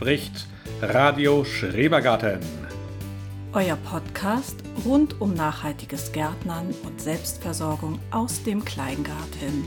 Spricht 0.00 0.46
Radio 0.80 1.44
Schrebergarten. 1.44 2.40
Euer 3.52 3.76
Podcast 3.76 4.56
rund 4.86 5.20
um 5.20 5.34
nachhaltiges 5.34 6.12
Gärtnern 6.12 6.74
und 6.84 7.02
Selbstversorgung 7.02 7.98
aus 8.10 8.42
dem 8.42 8.64
Kleingarten. 8.64 9.66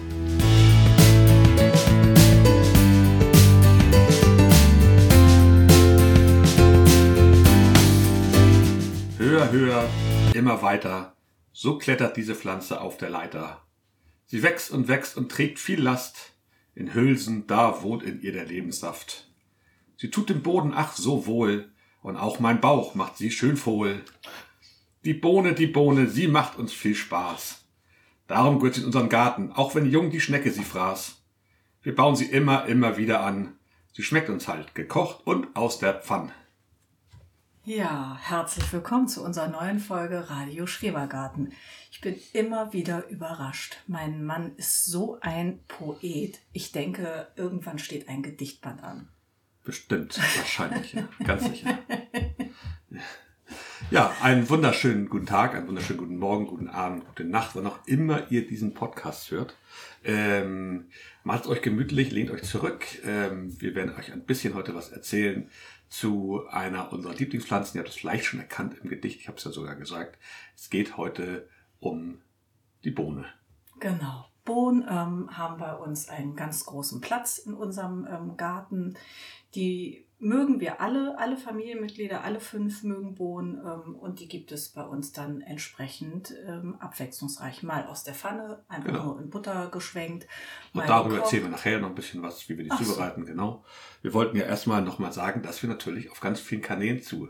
Höher, 9.20 9.52
höher, 9.52 9.88
immer 10.34 10.64
weiter. 10.64 11.16
So 11.52 11.78
klettert 11.78 12.18
diese 12.18 12.34
Pflanze 12.34 12.82
auf 12.82 12.98
der 12.98 13.12
Leiter. 13.12 13.62
Sie 14.26 14.42
wächst 14.42 14.72
und 14.72 14.88
wächst 14.88 15.16
und 15.16 15.32
trägt 15.32 15.60
viel 15.60 15.80
Last. 15.80 16.34
In 16.74 16.96
Hülsen, 16.96 17.46
da 17.46 17.84
wohnt 17.84 18.02
in 18.02 18.20
ihr 18.20 18.32
der 18.32 18.46
Lebenssaft. 18.46 19.28
Sie 19.98 20.10
tut 20.10 20.30
dem 20.30 20.44
Boden 20.44 20.74
ach 20.76 20.96
so 20.96 21.26
wohl, 21.26 21.72
und 22.02 22.18
auch 22.18 22.40
mein 22.40 22.60
Bauch 22.60 22.96
macht 22.96 23.18
sie 23.18 23.32
schön 23.32 23.58
vohl. 23.58 24.04
Die 25.06 25.14
Bohne, 25.14 25.54
die 25.54 25.68
Bohne, 25.68 26.08
sie 26.08 26.28
macht 26.28 26.58
uns 26.58 26.74
viel 26.74 26.96
Spaß. 26.96 27.64
Darum 28.28 28.60
gehört 28.60 28.76
sie 28.76 28.82
in 28.82 28.88
unseren 28.88 29.10
Garten, 29.10 29.52
auch 29.52 29.76
wenn 29.76 29.90
jung 29.90 30.12
die 30.12 30.22
Schnecke 30.22 30.52
sie 30.52 30.64
fraß. 30.64 31.22
Wir 31.82 31.96
bauen 31.96 32.16
sie 32.16 32.26
immer, 32.26 32.66
immer 32.66 32.98
wieder 32.98 33.22
an. 33.22 33.56
Sie 33.92 34.04
schmeckt 34.04 34.30
uns 34.30 34.48
halt 34.48 34.76
gekocht 34.76 35.26
und 35.26 35.56
aus 35.56 35.80
der 35.80 35.94
Pfann. 35.96 36.32
Ja, 37.66 38.18
herzlich 38.22 38.74
willkommen 38.74 39.08
zu 39.08 39.24
unserer 39.24 39.48
neuen 39.48 39.80
Folge 39.80 40.30
Radio 40.30 40.68
Schrebergarten. 40.68 41.54
Ich 41.92 42.02
bin 42.02 42.16
immer 42.34 42.74
wieder 42.74 43.08
überrascht. 43.08 43.78
Mein 43.88 44.26
Mann 44.26 44.56
ist 44.58 44.86
so 44.86 45.18
ein 45.22 45.60
Poet. 45.68 46.42
Ich 46.52 46.74
denke, 46.74 47.28
irgendwann 47.38 47.80
steht 47.80 48.10
ein 48.10 48.24
Gedichtband 48.24 48.84
an. 48.84 49.08
Bestimmt, 49.64 50.18
wahrscheinlich, 50.38 50.94
ja. 50.94 51.08
ganz 51.24 51.46
sicher. 51.46 51.80
Ja, 53.92 54.16
einen 54.22 54.50
wunderschönen 54.50 55.08
guten 55.08 55.28
Tag, 55.28 55.54
einen 55.54 55.68
wunderschönen 55.68 56.00
guten 56.00 56.18
Morgen, 56.18 56.48
guten 56.48 56.68
Abend, 56.68 57.06
gute 57.06 57.26
Nacht, 57.26 57.56
wann 57.56 57.68
auch 57.68 57.86
immer 57.86 58.32
ihr 58.32 58.48
diesen 58.48 58.74
Podcast 58.74 59.30
hört. 59.30 59.56
Ähm, 60.04 60.90
macht 61.24 61.46
euch 61.46 61.62
gemütlich, 61.62 62.12
lehnt 62.12 62.32
euch 62.32 62.44
zurück. 62.44 62.86
Ähm, 63.06 63.60
wir 63.62 63.76
werden 63.76 63.96
euch 63.96 64.12
ein 64.12 64.26
bisschen 64.26 64.56
heute 64.56 64.74
was 64.74 64.90
erzählen 64.90 65.48
zu 65.90 66.44
einer 66.50 66.92
unserer 66.92 67.14
Lieblingspflanzen. 67.14 67.78
Ihr 67.78 67.84
habt 67.84 67.90
es 67.90 68.00
vielleicht 68.00 68.26
schon 68.26 68.40
erkannt 68.40 68.76
im 68.82 68.90
Gedicht, 68.90 69.20
ich 69.20 69.28
habe 69.28 69.38
es 69.38 69.44
ja 69.44 69.52
sogar 69.52 69.76
gesagt. 69.76 70.18
Es 70.56 70.72
geht 70.72 70.98
heute 70.98 71.48
um 71.80 72.22
die 72.84 72.92
Bohne. 72.92 73.26
Genau. 73.80 74.33
Bohnen 74.46 74.86
ähm, 74.90 75.30
haben 75.38 75.58
bei 75.58 75.74
uns 75.74 76.10
einen 76.10 76.36
ganz 76.36 76.66
großen 76.66 77.02
Platz 77.02 77.38
in 77.38 77.54
unserem 77.54 78.08
ähm, 78.10 78.38
Garten. 78.38 78.96
Die 79.56 80.06
mögen 80.24 80.60
wir 80.60 80.80
alle, 80.82 81.18
alle 81.20 81.38
Familienmitglieder, 81.38 82.24
alle 82.24 82.40
fünf 82.40 82.84
mögen 82.84 83.16
Bohnen 83.16 83.60
ähm, 83.60 83.96
und 83.96 84.20
die 84.20 84.28
gibt 84.28 84.52
es 84.52 84.70
bei 84.70 84.84
uns 84.84 85.12
dann 85.12 85.42
entsprechend 85.42 86.34
ähm, 86.48 86.76
abwechslungsreich. 86.80 87.62
Mal 87.64 87.86
aus 87.86 88.04
der 88.04 88.14
Pfanne, 88.14 88.64
einfach 88.68 88.88
genau. 88.88 89.06
nur 89.06 89.22
in 89.22 89.30
Butter 89.30 89.70
geschwenkt. 89.70 90.28
Und 90.74 90.88
darüber 90.88 91.16
gekocht. 91.16 91.26
erzählen 91.26 91.44
wir 91.44 91.52
nachher 91.52 91.80
noch 91.80 91.90
ein 91.90 91.96
bisschen 91.96 92.22
was, 92.22 92.48
wie 92.50 92.58
wir 92.58 92.64
die 92.64 92.72
Ach 92.72 92.82
zubereiten, 92.82 93.26
so. 93.26 93.32
genau. 93.32 93.66
Wir 94.02 94.14
wollten 94.14 94.38
ja 94.38 94.46
erstmal 94.46 94.82
nochmal 94.82 95.12
sagen, 95.12 95.42
dass 95.42 95.62
wir 95.62 95.70
natürlich 95.70 96.10
auf 96.10 96.20
ganz 96.22 96.40
vielen 96.40 96.62
Kanälen 96.62 97.02
zu 97.02 97.28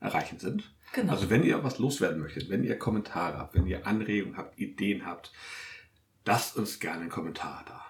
erreichen 0.00 0.38
sind. 0.38 0.74
Genau. 0.94 1.12
Also 1.12 1.30
wenn 1.30 1.42
ihr 1.42 1.62
was 1.64 1.78
loswerden 1.78 2.20
möchtet, 2.20 2.50
wenn 2.50 2.64
ihr 2.64 2.78
Kommentare 2.78 3.38
habt, 3.38 3.54
wenn 3.54 3.66
ihr 3.66 3.86
Anregungen 3.86 4.36
habt, 4.36 4.58
Ideen 4.58 5.06
habt, 5.06 5.32
lasst 6.24 6.56
uns 6.56 6.80
gerne 6.80 7.02
einen 7.02 7.10
Kommentar 7.10 7.64
da. 7.66 7.84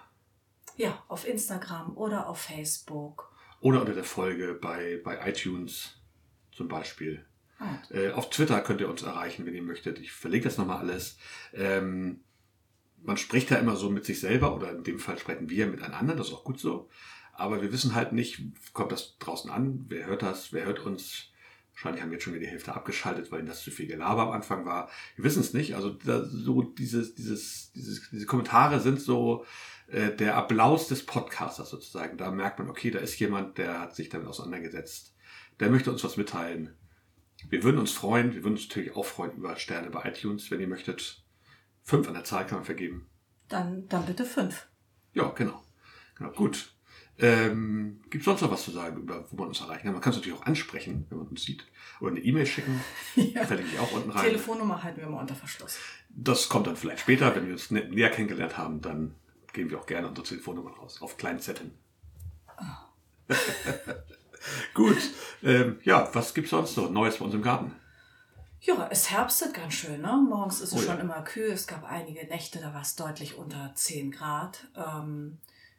Ja, 0.75 1.03
auf 1.07 1.27
Instagram 1.27 1.95
oder 1.97 2.27
auf 2.27 2.39
Facebook 2.39 3.31
oder 3.59 3.81
unter 3.81 3.93
der 3.93 4.03
Folge 4.03 4.53
bei, 4.53 4.99
bei 5.03 5.29
iTunes 5.29 6.01
zum 6.51 6.67
Beispiel. 6.67 7.25
Ah. 7.59 7.77
Äh, 7.91 8.11
auf 8.11 8.29
Twitter 8.29 8.59
könnt 8.61 8.81
ihr 8.81 8.89
uns 8.89 9.03
erreichen, 9.03 9.45
wenn 9.45 9.53
ihr 9.53 9.61
möchtet. 9.61 9.99
Ich 9.99 10.11
verlinke 10.11 10.49
das 10.49 10.57
nochmal 10.57 10.79
alles. 10.79 11.17
Ähm, 11.53 12.21
man 13.01 13.17
spricht 13.17 13.51
ja 13.51 13.57
immer 13.57 13.75
so 13.75 13.89
mit 13.89 14.05
sich 14.05 14.19
selber 14.19 14.55
oder 14.55 14.71
in 14.71 14.83
dem 14.83 14.99
Fall 14.99 15.17
sprechen 15.17 15.49
wir 15.49 15.67
miteinander, 15.67 16.15
das 16.15 16.27
ist 16.27 16.33
auch 16.33 16.43
gut 16.43 16.59
so. 16.59 16.89
Aber 17.33 17.61
wir 17.61 17.71
wissen 17.71 17.95
halt 17.95 18.11
nicht, 18.11 18.41
kommt 18.73 18.91
das 18.91 19.17
draußen 19.17 19.49
an, 19.49 19.85
wer 19.87 20.05
hört 20.05 20.21
das, 20.21 20.53
wer 20.53 20.65
hört 20.65 20.79
uns. 20.79 21.31
Wahrscheinlich 21.73 22.01
haben 22.01 22.11
wir 22.11 22.17
jetzt 22.17 22.23
schon 22.23 22.33
wieder 22.33 22.45
die 22.45 22.51
Hälfte 22.51 22.75
abgeschaltet, 22.75 23.31
weil 23.31 23.39
ihnen 23.39 23.47
das 23.47 23.63
zu 23.63 23.71
viel 23.71 23.87
Gelaber 23.87 24.23
am 24.23 24.31
Anfang 24.31 24.65
war. 24.65 24.89
Wir 25.15 25.25
wissen 25.25 25.41
es 25.41 25.53
nicht. 25.53 25.75
Also 25.75 25.89
da, 25.89 26.23
so 26.23 26.61
dieses, 26.61 27.15
dieses, 27.15 27.71
dieses, 27.73 28.09
diese 28.11 28.25
Kommentare 28.25 28.79
sind 28.79 29.01
so, 29.01 29.45
äh, 29.87 30.15
der 30.15 30.37
Applaus 30.37 30.87
des 30.87 31.05
Podcasters 31.05 31.69
sozusagen. 31.69 32.17
Da 32.17 32.31
merkt 32.31 32.59
man, 32.59 32.69
okay, 32.69 32.91
da 32.91 32.99
ist 32.99 33.19
jemand, 33.19 33.57
der 33.57 33.79
hat 33.79 33.95
sich 33.95 34.09
damit 34.09 34.27
auseinandergesetzt. 34.27 35.15
Der 35.59 35.69
möchte 35.69 35.91
uns 35.91 36.03
was 36.03 36.17
mitteilen. 36.17 36.75
Wir 37.49 37.63
würden 37.63 37.79
uns 37.79 37.91
freuen, 37.91 38.33
wir 38.33 38.43
würden 38.43 38.55
uns 38.55 38.67
natürlich 38.67 38.95
auch 38.95 39.05
freuen 39.05 39.33
über 39.33 39.55
Sterne 39.57 39.89
bei 39.89 40.09
iTunes, 40.09 40.49
wenn 40.49 40.61
ihr 40.61 40.67
möchtet. 40.67 41.23
Fünf 41.83 42.07
an 42.07 42.13
der 42.13 42.23
Zahl 42.23 42.45
kann 42.45 42.59
man 42.59 42.65
vergeben. 42.65 43.09
Dann, 43.49 43.87
dann 43.89 44.05
bitte 44.05 44.25
fünf. 44.25 44.67
Ja, 45.13 45.29
genau. 45.29 45.61
genau 46.15 46.31
gut. 46.31 46.72
Ähm, 47.19 48.01
Gibt 48.09 48.21
es 48.21 48.25
sonst 48.25 48.41
noch 48.41 48.51
was 48.51 48.63
zu 48.63 48.71
sagen, 48.71 48.97
über, 48.97 49.25
wo 49.29 49.37
man 49.37 49.49
uns 49.49 49.61
erreichen 49.61 49.83
kann? 49.83 49.93
Man 49.93 50.01
kann 50.01 50.11
es 50.11 50.17
natürlich 50.17 50.37
auch 50.37 50.45
ansprechen, 50.45 51.05
wenn 51.09 51.19
man 51.19 51.27
uns 51.27 51.43
sieht. 51.43 51.65
Oder 51.99 52.11
eine 52.11 52.19
E-Mail 52.21 52.45
schicken. 52.45 52.81
ja. 53.15 53.45
Verlinke 53.45 53.71
ich 53.73 53.79
auch 53.79 53.91
unten 53.91 54.09
rein. 54.09 54.25
Telefonnummer 54.25 54.81
halten 54.81 54.99
wir 54.99 55.07
mal 55.07 55.21
unter 55.21 55.35
Verschluss. 55.35 55.77
Das 56.09 56.49
kommt 56.49 56.67
dann 56.67 56.75
vielleicht 56.75 57.01
später, 57.01 57.35
wenn 57.35 57.45
wir 57.45 57.53
uns 57.53 57.71
näher 57.71 58.09
kennengelernt 58.09 58.57
haben, 58.57 58.81
dann 58.81 59.15
geben 59.53 59.69
wir 59.69 59.79
auch 59.79 59.85
gerne 59.85 60.07
unsere 60.07 60.27
Telefonnummern 60.27 60.73
raus, 60.73 61.01
auf 61.01 61.17
kleinen 61.17 61.39
Zetteln. 61.39 61.71
Oh. 62.59 63.33
Gut, 64.73 64.97
ähm, 65.43 65.79
ja, 65.83 66.09
was 66.13 66.33
gibt's 66.33 66.49
sonst 66.49 66.75
so 66.75 66.89
Neues 66.89 67.17
bei 67.17 67.25
uns 67.25 67.33
im 67.33 67.41
Garten? 67.41 67.71
Ja, 68.59 68.87
es 68.89 69.11
herbstet 69.11 69.53
ganz 69.53 69.73
schön. 69.73 70.01
Ne? 70.01 70.25
Morgens 70.27 70.61
ist 70.61 70.73
es 70.73 70.79
oh, 70.81 70.85
schon 70.85 70.97
ja. 70.97 71.01
immer 71.01 71.21
kühl. 71.21 71.51
Es 71.51 71.67
gab 71.67 71.83
einige 71.83 72.25
Nächte, 72.27 72.59
da 72.59 72.73
war 72.73 72.81
es 72.81 72.95
deutlich 72.95 73.37
unter 73.37 73.71
10 73.75 74.11
Grad. 74.11 74.67
Ähm, 74.75 75.37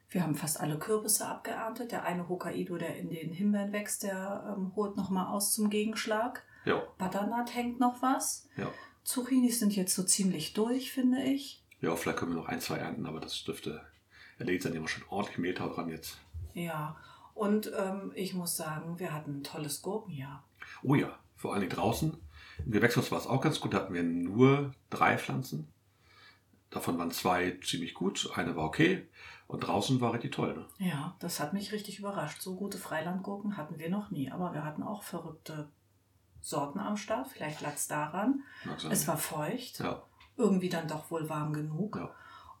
wir 0.09 0.23
haben 0.23 0.35
fast 0.35 0.59
alle 0.59 0.77
Kürbisse 0.77 1.27
abgeerntet. 1.27 1.91
Der 1.91 2.03
eine 2.03 2.29
Hokkaido, 2.29 2.77
der 2.77 2.97
in 2.97 3.09
den 3.09 3.31
Himbeeren 3.31 3.73
wächst, 3.73 4.03
der 4.03 4.55
ähm, 4.55 4.73
holt 4.75 4.95
nochmal 4.95 5.27
aus 5.27 5.53
zum 5.53 5.69
Gegenschlag. 5.69 6.43
Ja. 6.65 6.83
Butternut 6.97 7.53
hängt 7.53 7.79
noch 7.79 8.01
was. 8.01 8.47
Ja. 8.57 8.71
Zucchinis 9.03 9.59
sind 9.59 9.75
jetzt 9.75 9.95
so 9.95 10.03
ziemlich 10.03 10.53
durch, 10.53 10.91
finde 10.91 11.21
ich. 11.23 11.63
Ja, 11.81 11.95
vielleicht 11.95 12.17
können 12.19 12.31
wir 12.31 12.41
noch 12.41 12.47
ein, 12.47 12.61
zwei 12.61 12.77
ernten, 12.77 13.05
aber 13.05 13.19
das 13.19 13.43
dürfte 13.43 13.81
erledigt 14.39 14.63
sein. 14.63 14.71
Die 14.71 14.79
haben 14.79 14.87
schon 14.87 15.03
ordentlich 15.09 15.37
Mehltau 15.37 15.69
dran 15.69 15.89
jetzt. 15.89 16.17
Ja, 16.53 16.95
und 17.33 17.71
ähm, 17.77 18.11
ich 18.15 18.33
muss 18.33 18.55
sagen, 18.55 18.97
wir 18.99 19.13
hatten 19.13 19.39
ein 19.39 19.43
tolles 19.43 19.81
Gurkenjahr. 19.81 20.43
Oh 20.81 20.95
ja, 20.95 21.19
vor 21.35 21.53
allem 21.53 21.69
draußen. 21.69 22.17
Im 22.65 22.71
Gewächshaus 22.71 23.11
war 23.11 23.19
es 23.19 23.27
auch 23.27 23.41
ganz 23.41 23.59
gut. 23.59 23.73
Da 23.73 23.79
hatten 23.79 23.93
wir 23.93 24.03
nur 24.03 24.73
drei 24.89 25.17
Pflanzen. 25.17 25.67
Davon 26.69 26.97
waren 26.97 27.11
zwei 27.11 27.59
ziemlich 27.63 27.93
gut, 27.93 28.31
eine 28.35 28.55
war 28.55 28.65
okay 28.65 29.07
und 29.47 29.61
draußen 29.61 30.01
war 30.01 30.13
richtig 30.13 30.33
toll. 30.33 30.55
Ne? 30.55 30.87
Ja, 30.87 31.15
das 31.19 31.39
hat 31.39 31.53
mich 31.53 31.71
richtig 31.71 31.99
überrascht. 31.99 32.41
So 32.41 32.55
gute 32.55 32.77
Freilandgurken 32.77 33.57
hatten 33.57 33.79
wir 33.79 33.89
noch 33.89 34.11
nie, 34.11 34.31
aber 34.31 34.53
wir 34.53 34.63
hatten 34.63 34.83
auch 34.83 35.03
verrückte 35.03 35.69
Sorten 36.41 36.79
am 36.79 36.97
Start. 36.97 37.27
Vielleicht 37.27 37.61
lag 37.61 37.73
es 37.75 37.87
daran. 37.87 38.43
Es 38.89 39.07
war 39.07 39.17
feucht. 39.17 39.79
Ja 39.79 40.03
irgendwie 40.37 40.69
dann 40.69 40.87
doch 40.87 41.09
wohl 41.11 41.29
warm 41.29 41.53
genug. 41.53 41.95
Ja. 41.95 42.13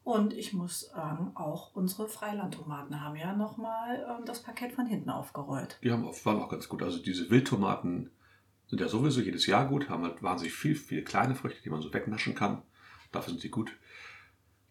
Und 0.03 0.33
ich 0.33 0.53
muss 0.53 0.81
sagen, 0.81 1.31
auch 1.35 1.73
unsere 1.73 2.07
Freilandtomaten 2.07 3.01
haben 3.01 3.15
ja 3.15 3.33
nochmal 3.33 4.05
ähm, 4.07 4.25
das 4.25 4.43
Parkett 4.43 4.73
von 4.73 4.85
hinten 4.85 5.09
aufgerollt. 5.09 5.79
Die 5.83 5.91
haben, 5.91 6.05
waren 6.05 6.41
auch 6.41 6.49
ganz 6.49 6.69
gut. 6.69 6.83
Also 6.83 6.99
diese 6.99 7.29
Wildtomaten 7.31 8.11
sind 8.67 8.81
ja 8.81 8.87
sowieso 8.87 9.21
jedes 9.21 9.47
Jahr 9.47 9.67
gut, 9.67 9.89
haben 9.89 10.03
halt 10.03 10.21
wahnsinnig 10.21 10.53
viel, 10.53 10.75
viel 10.75 11.03
kleine 11.03 11.35
Früchte, 11.35 11.61
die 11.63 11.69
man 11.69 11.81
so 11.81 11.91
wegnaschen 11.93 12.35
kann. 12.35 12.61
Dafür 13.11 13.31
sind 13.31 13.41
sie 13.41 13.49
gut. 13.49 13.75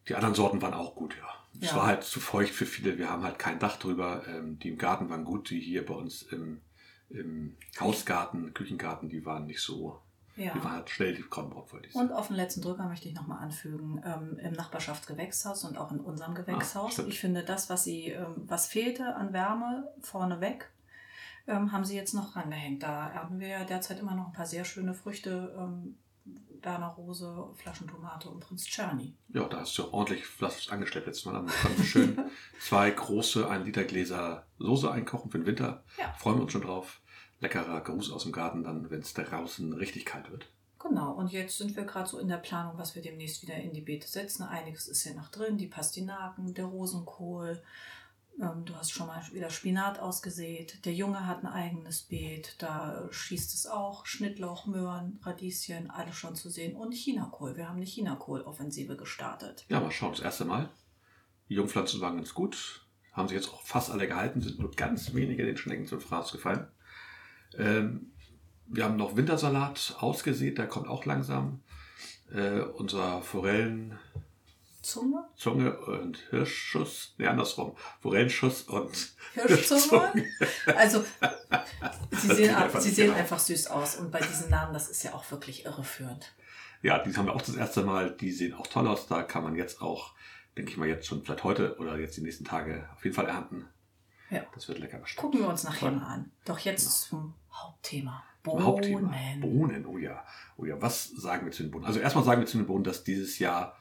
Die 0.09 0.15
anderen 0.15 0.35
Sorten 0.35 0.63
waren 0.63 0.75
auch 0.75 0.95
gut, 0.95 1.17
ja. 1.17 1.29
Es 1.61 1.71
ja. 1.71 1.77
war 1.77 1.87
halt 1.87 2.05
zu 2.05 2.21
feucht 2.21 2.53
für 2.53 2.67
viele. 2.67 2.99
Wir 2.99 3.11
haben 3.11 3.23
halt 3.23 3.39
kein 3.39 3.59
Dach 3.59 3.79
drüber. 3.79 4.25
Ähm, 4.27 4.59
die 4.59 4.69
im 4.69 4.79
Garten 4.79 5.09
waren 5.09 5.25
gut, 5.25 5.51
die 5.51 5.61
hier 5.61 5.87
bei 5.87 5.95
uns 5.95 6.23
im, 6.23 6.61
im 7.11 7.57
Hausgarten, 7.79 8.53
Küchengarten, 8.55 9.09
die 9.09 9.25
waren 9.25 9.47
nicht 9.47 9.61
so 9.61 10.01
ja. 10.37 10.53
Die 10.53 10.65
war 10.65 10.73
halt 10.73 10.91
schnell 10.91 11.15
die 11.15 11.23
Kornbrot, 11.23 11.73
wollte 11.73 11.87
ich 11.87 11.93
sagen. 11.93 12.09
Und 12.09 12.15
auf 12.15 12.27
den 12.27 12.37
letzten 12.37 12.61
Drücker 12.61 12.89
möchte 12.89 13.09
ich 13.09 13.15
nochmal 13.15 13.39
anfügen, 13.39 14.03
ähm, 14.05 14.39
im 14.39 14.53
Nachbarschaftsgewächshaus 14.53 15.65
und 15.65 15.79
auch 15.79 15.93
in 15.93 16.01
unserem 16.01 16.33
ah, 16.33 16.35
Gewächshaus. 16.35 16.99
Ah, 16.99 17.05
ich 17.07 17.21
finde, 17.21 17.45
das, 17.45 17.71
was 17.71 17.85
sie, 17.85 18.09
ähm, 18.09 18.43
was 18.47 18.67
fehlte 18.67 19.15
an 19.15 19.33
Wärme 19.33 19.89
vorneweg, 20.01 20.71
ähm, 21.47 21.71
haben 21.71 21.85
sie 21.85 21.95
jetzt 21.95 22.15
noch 22.15 22.35
rangehängt. 22.35 22.83
Da 22.83 23.11
ernten 23.11 23.39
wir 23.39 23.49
ja 23.49 23.65
derzeit 23.65 24.01
immer 24.01 24.15
noch 24.15 24.27
ein 24.27 24.33
paar 24.33 24.47
sehr 24.47 24.65
schöne 24.65 24.95
Früchte. 24.95 25.55
Ähm, 25.57 25.99
Berner 26.25 26.89
Rose, 26.89 27.49
Flaschentomate 27.55 28.31
und 28.31 28.41
Prinz 28.41 28.65
Czerny. 28.67 29.15
Ja, 29.29 29.47
da 29.49 29.61
hast 29.61 29.77
du 29.77 29.93
ordentlich 29.93 30.25
was 30.41 30.69
angeschleppt 30.71 31.07
letztes 31.07 31.27
Mal. 31.27 31.35
Dann 31.35 31.85
schön 31.85 32.19
zwei 32.61 32.91
große 32.91 33.49
1 33.49 33.67
Liter 33.67 33.85
Gläser 33.85 34.47
Soße 34.59 34.91
einkochen 34.91 35.31
für 35.31 35.39
den 35.39 35.47
Winter. 35.47 35.85
Ja. 35.99 36.13
Freuen 36.15 36.39
wir 36.39 36.43
uns 36.43 36.53
schon 36.53 36.63
drauf 36.63 37.01
leckerer 37.45 37.81
Gruß 37.83 38.11
aus 38.11 38.25
dem 38.25 38.33
Garten 38.33 38.65
dann, 38.65 38.91
wenn 38.91 39.01
es 39.01 39.15
draußen 39.15 39.73
richtig 39.75 40.07
kalt 40.07 40.31
wird. 40.31 40.47
Genau, 40.79 41.13
und 41.13 41.33
jetzt 41.33 41.57
sind 41.59 41.77
wir 41.77 41.85
gerade 41.85 42.09
so 42.09 42.19
in 42.19 42.29
der 42.29 42.37
Planung, 42.37 42.77
was 42.77 42.95
wir 42.95 43.03
demnächst 43.03 43.43
wieder 43.43 43.57
in 43.57 43.73
die 43.73 43.81
Beete 43.81 44.07
setzen. 44.07 44.43
Einiges 44.43 44.87
ist 44.89 45.05
ja 45.05 45.15
noch 45.15 45.29
drin, 45.29 45.57
die 45.57 45.67
Pastinaken, 45.67 46.53
der 46.53 46.67
Rosenkohl, 46.67 47.63
Ähm, 48.41 48.65
du 48.65 48.75
hast 48.75 48.91
schon 48.91 49.07
mal 49.07 49.23
wieder 49.33 49.51
Spinat 49.51 50.01
ausgesät. 50.01 50.85
Der 50.85 50.93
Junge 50.93 51.27
hat 51.27 51.43
ein 51.45 51.47
eigenes 51.47 52.03
Beet. 52.03 52.57
Da 52.59 53.09
schießt 53.11 53.55
es 53.55 53.67
auch. 53.67 54.07
Schnittlauch, 54.07 54.67
Möhren, 54.67 55.21
Radieschen, 55.23 55.91
alles 55.91 56.17
schon 56.17 56.35
zu 56.35 56.51
sehen. 56.51 56.77
Und 56.77 56.95
Chinakohl. 56.95 57.57
Wir 57.57 57.69
haben 57.69 57.77
eine 57.77 57.87
Chinakohl-Offensive 57.87 58.97
gestartet. 58.97 59.65
Ja, 59.69 59.81
mal 59.81 59.91
schauen, 59.91 60.13
das 60.13 60.21
erste 60.21 60.45
Mal. 60.45 60.69
Die 61.49 61.55
Jungpflanzen 61.55 62.01
waren 62.01 62.17
ganz 62.17 62.35
gut. 62.35 62.87
Haben 63.13 63.29
sich 63.29 63.37
jetzt 63.37 63.53
auch 63.53 63.63
fast 63.63 63.91
alle 63.91 64.09
gehalten. 64.09 64.41
Sind 64.41 64.59
nur 64.59 64.73
ganz 64.73 65.15
wenige 65.15 65.45
den 65.45 65.57
Schnecken 65.57 65.87
zum 65.87 66.01
Fraß 66.01 66.33
gefallen. 66.33 66.67
Ähm, 67.57 68.13
wir 68.67 68.85
haben 68.85 68.97
noch 68.97 69.17
Wintersalat 69.17 69.97
ausgesät. 70.01 70.59
Der 70.59 70.67
kommt 70.67 70.89
auch 70.89 71.05
langsam. 71.05 71.61
Äh, 72.33 72.61
unser 72.61 73.23
Forellen 73.23 73.99
Zunge? 74.85 75.25
Zunge 75.35 75.79
und 75.79 76.19
Hirschschuss. 76.31 77.15
Ne, 77.19 77.29
andersrum. 77.29 77.75
Forellenschuss 78.01 78.63
und 78.63 79.15
Hirschzunge. 79.35 80.27
Also, 80.77 81.05
sie 82.11 82.35
sehen, 82.35 82.55
einfach, 82.55 82.81
sie 82.81 82.91
sehen 82.91 83.07
genau. 83.07 83.19
einfach 83.19 83.39
süß 83.39 83.69
aus. 83.69 83.97
Und 83.97 84.11
bei 84.11 84.21
diesen 84.21 84.51
Namen, 84.51 84.75
das 84.75 84.89
ist 84.89 85.03
ja 85.03 85.15
auch 85.15 85.31
wirklich 85.31 85.65
irreführend. 85.65 86.35
Ja, 86.83 86.99
die 86.99 87.17
haben 87.17 87.27
wir 87.27 87.35
auch 87.35 87.43
das 87.43 87.57
erste 87.57 87.83
Mal. 87.83 88.11
Die 88.11 88.31
sehen 88.31 88.53
auch 88.53 88.67
toll 88.67 88.87
aus. 88.87 89.07
Da 89.07 89.23
kann 89.23 89.43
man 89.43 89.57
jetzt 89.57 89.81
auch, 89.81 90.13
denke 90.57 90.71
ich 90.71 90.77
mal, 90.77 90.87
jetzt 90.87 91.07
schon 91.07 91.25
vielleicht 91.25 91.45
heute 91.45 91.79
oder 91.79 91.99
jetzt 91.99 92.19
die 92.19 92.23
nächsten 92.23 92.45
Tage 92.45 92.89
auf 92.95 93.03
jeden 93.05 93.17
Fall 93.17 93.27
ernten. 93.27 93.67
Ja. 94.29 94.45
Das 94.55 94.69
wird 94.69 94.81
lecker 94.81 94.99
bestimmt. 94.99 95.23
Gucken 95.23 95.41
wir 95.41 95.49
uns 95.49 95.65
nachher 95.65 95.91
mal 95.91 96.07
an. 96.07 96.31
Doch 96.45 96.59
jetzt 96.59 96.85
ja. 96.85 97.09
zum 97.09 97.35
Hauptthema. 97.51 98.23
Bohnen. 98.43 98.65
Hauptthema. 98.65 99.15
Bohnen, 99.41 99.87
oh 99.87 99.97
ja. 99.97 100.23
Oh 100.59 100.67
ja, 100.67 100.81
was 100.83 101.09
sagen 101.09 101.47
wir 101.47 101.53
zu 101.53 101.63
den 101.63 101.71
Bohnen? 101.73 101.87
Also 101.87 102.01
erstmal 102.01 102.25
sagen 102.25 102.43
wir 102.43 102.47
zu 102.47 102.59
den 102.59 102.67
Bohnen, 102.67 102.85
dass 102.85 103.03
dieses 103.03 103.39
Jahr 103.39 103.79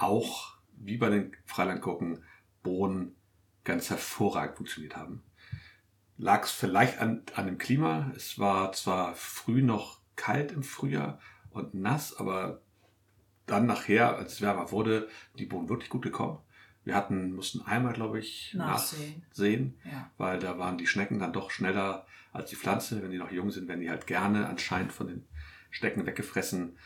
auch, 0.00 0.56
wie 0.76 0.96
bei 0.96 1.08
den 1.08 1.36
Freilandgurken, 1.44 2.24
Bohnen 2.62 3.16
ganz 3.64 3.90
hervorragend 3.90 4.56
funktioniert 4.56 4.96
haben. 4.96 5.22
Lag 6.16 6.44
es 6.44 6.50
vielleicht 6.50 6.98
an, 6.98 7.22
an 7.34 7.46
dem 7.46 7.58
Klima. 7.58 8.12
Es 8.14 8.38
war 8.38 8.72
zwar 8.72 9.14
früh 9.14 9.62
noch 9.62 10.00
kalt 10.16 10.52
im 10.52 10.62
Frühjahr 10.62 11.18
und 11.50 11.74
nass, 11.74 12.16
aber 12.16 12.60
dann 13.46 13.66
nachher, 13.66 14.16
als 14.16 14.34
es 14.34 14.40
wärmer 14.40 14.70
wurde, 14.70 15.08
die 15.38 15.46
Bohnen 15.46 15.68
wirklich 15.68 15.90
gut 15.90 16.02
gekommen. 16.02 16.38
Wir 16.84 16.94
hatten, 16.94 17.32
mussten 17.34 17.62
einmal, 17.62 17.92
glaube 17.92 18.18
ich, 18.18 18.54
nachsehen, 18.54 19.22
nachsehen 19.28 19.78
ja. 19.84 20.10
weil 20.16 20.38
da 20.38 20.58
waren 20.58 20.78
die 20.78 20.86
Schnecken 20.86 21.18
dann 21.18 21.32
doch 21.32 21.50
schneller 21.50 22.06
als 22.32 22.50
die 22.50 22.56
Pflanze. 22.56 23.02
Wenn 23.02 23.10
die 23.10 23.18
noch 23.18 23.30
jung 23.30 23.50
sind, 23.50 23.68
werden 23.68 23.80
die 23.80 23.90
halt 23.90 24.06
gerne 24.06 24.48
anscheinend 24.48 24.92
von 24.92 25.08
den 25.08 25.26
Schnecken 25.70 26.06
weggefressen. 26.06 26.78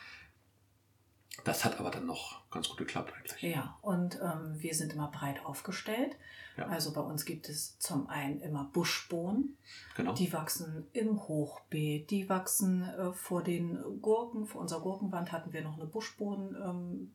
Das 1.43 1.65
hat 1.65 1.81
aber 1.81 1.91
dann 1.91 2.07
noch 2.07 2.49
ganz 2.51 2.69
gut 2.69 2.79
geklappt 2.79 3.13
eigentlich. 3.17 3.43
Ja, 3.43 3.77
und 3.83 4.21
ähm, 4.23 4.55
wir 4.57 4.75
sind 4.75 4.93
immer 4.93 5.09
breit 5.09 5.45
aufgestellt. 5.45 6.17
Ja. 6.57 6.67
Also 6.67 6.93
bei 6.93 7.01
uns 7.01 7.25
gibt 7.25 7.49
es 7.49 7.79
zum 7.81 8.09
einen 8.09 8.41
immer 8.41 8.71
Buschbohnen. 8.73 9.57
Genau. 9.97 10.15
Die 10.15 10.33
wachsen 10.33 10.87
im 10.93 11.27
Hochbeet, 11.27 12.11
die 12.11 12.29
wachsen 12.29 12.89
äh, 12.89 13.13
vor 13.13 13.43
den 13.43 14.01
Gurken. 14.01 14.47
Vor 14.47 14.61
unserer 14.61 14.81
Gurkenwand 14.81 15.33
hatten 15.33 15.53
wir 15.53 15.63
noch 15.63 15.77
eine 15.77 15.87
Buschbohnenwand 15.87 17.11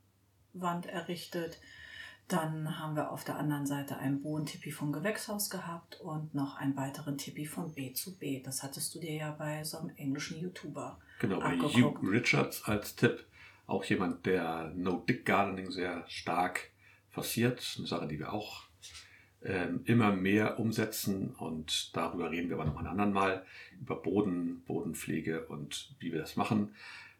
ähm, 0.55 0.83
errichtet. 0.91 1.61
Dann 2.27 2.77
haben 2.77 2.95
wir 2.95 3.11
auf 3.11 3.23
der 3.23 3.37
anderen 3.37 3.65
Seite 3.65 3.97
einen 3.97 4.21
Bohnentipi 4.21 4.71
vom 4.71 4.91
Gewächshaus 4.91 5.49
gehabt 5.49 5.99
und 6.01 6.35
noch 6.35 6.57
einen 6.57 6.75
weiteren 6.75 7.17
Tipi 7.17 7.47
von 7.47 7.73
B 7.73 7.93
zu 7.93 8.17
B. 8.17 8.43
Das 8.43 8.61
hattest 8.61 8.93
du 8.93 8.99
dir 8.99 9.13
ja 9.13 9.31
bei 9.31 9.63
so 9.63 9.79
einem 9.79 9.89
englischen 9.95 10.37
YouTuber 10.39 10.99
Genau, 11.19 11.39
bei 11.39 11.57
Hugh 11.57 11.97
Richards 12.03 12.63
als 12.65 12.95
Tipp 12.95 13.25
auch 13.69 13.83
jemand, 13.85 14.25
der 14.25 14.71
No-Dick 14.75 15.25
Gardening 15.25 15.71
sehr 15.71 16.03
stark 16.07 16.71
forciert. 17.09 17.75
Eine 17.77 17.87
Sache, 17.87 18.07
die 18.07 18.19
wir 18.19 18.33
auch 18.33 18.63
ähm, 19.43 19.81
immer 19.85 20.11
mehr 20.11 20.59
umsetzen 20.59 21.33
und 21.35 21.95
darüber 21.95 22.31
reden 22.31 22.49
wir 22.49 22.57
aber 22.57 22.65
noch 22.65 22.77
ein 22.77 22.87
anderen 22.87 23.13
Mal 23.13 23.45
über 23.79 23.95
Boden, 23.95 24.63
Bodenpflege 24.65 25.45
und 25.47 25.95
wie 25.99 26.11
wir 26.11 26.19
das 26.19 26.35
machen. 26.35 26.75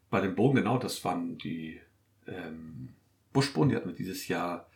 Bei 0.10 0.22
dem 0.22 0.36
Boden 0.36 0.56
genau, 0.56 0.78
das 0.78 1.04
waren 1.06 1.38
die 1.38 1.80
ähm, 2.28 2.90
Buschbohnen, 3.31 3.69
die 3.69 3.75
hatten 3.75 3.90
wir 3.90 3.96
dieses 3.96 4.28
Jahr 4.28 4.69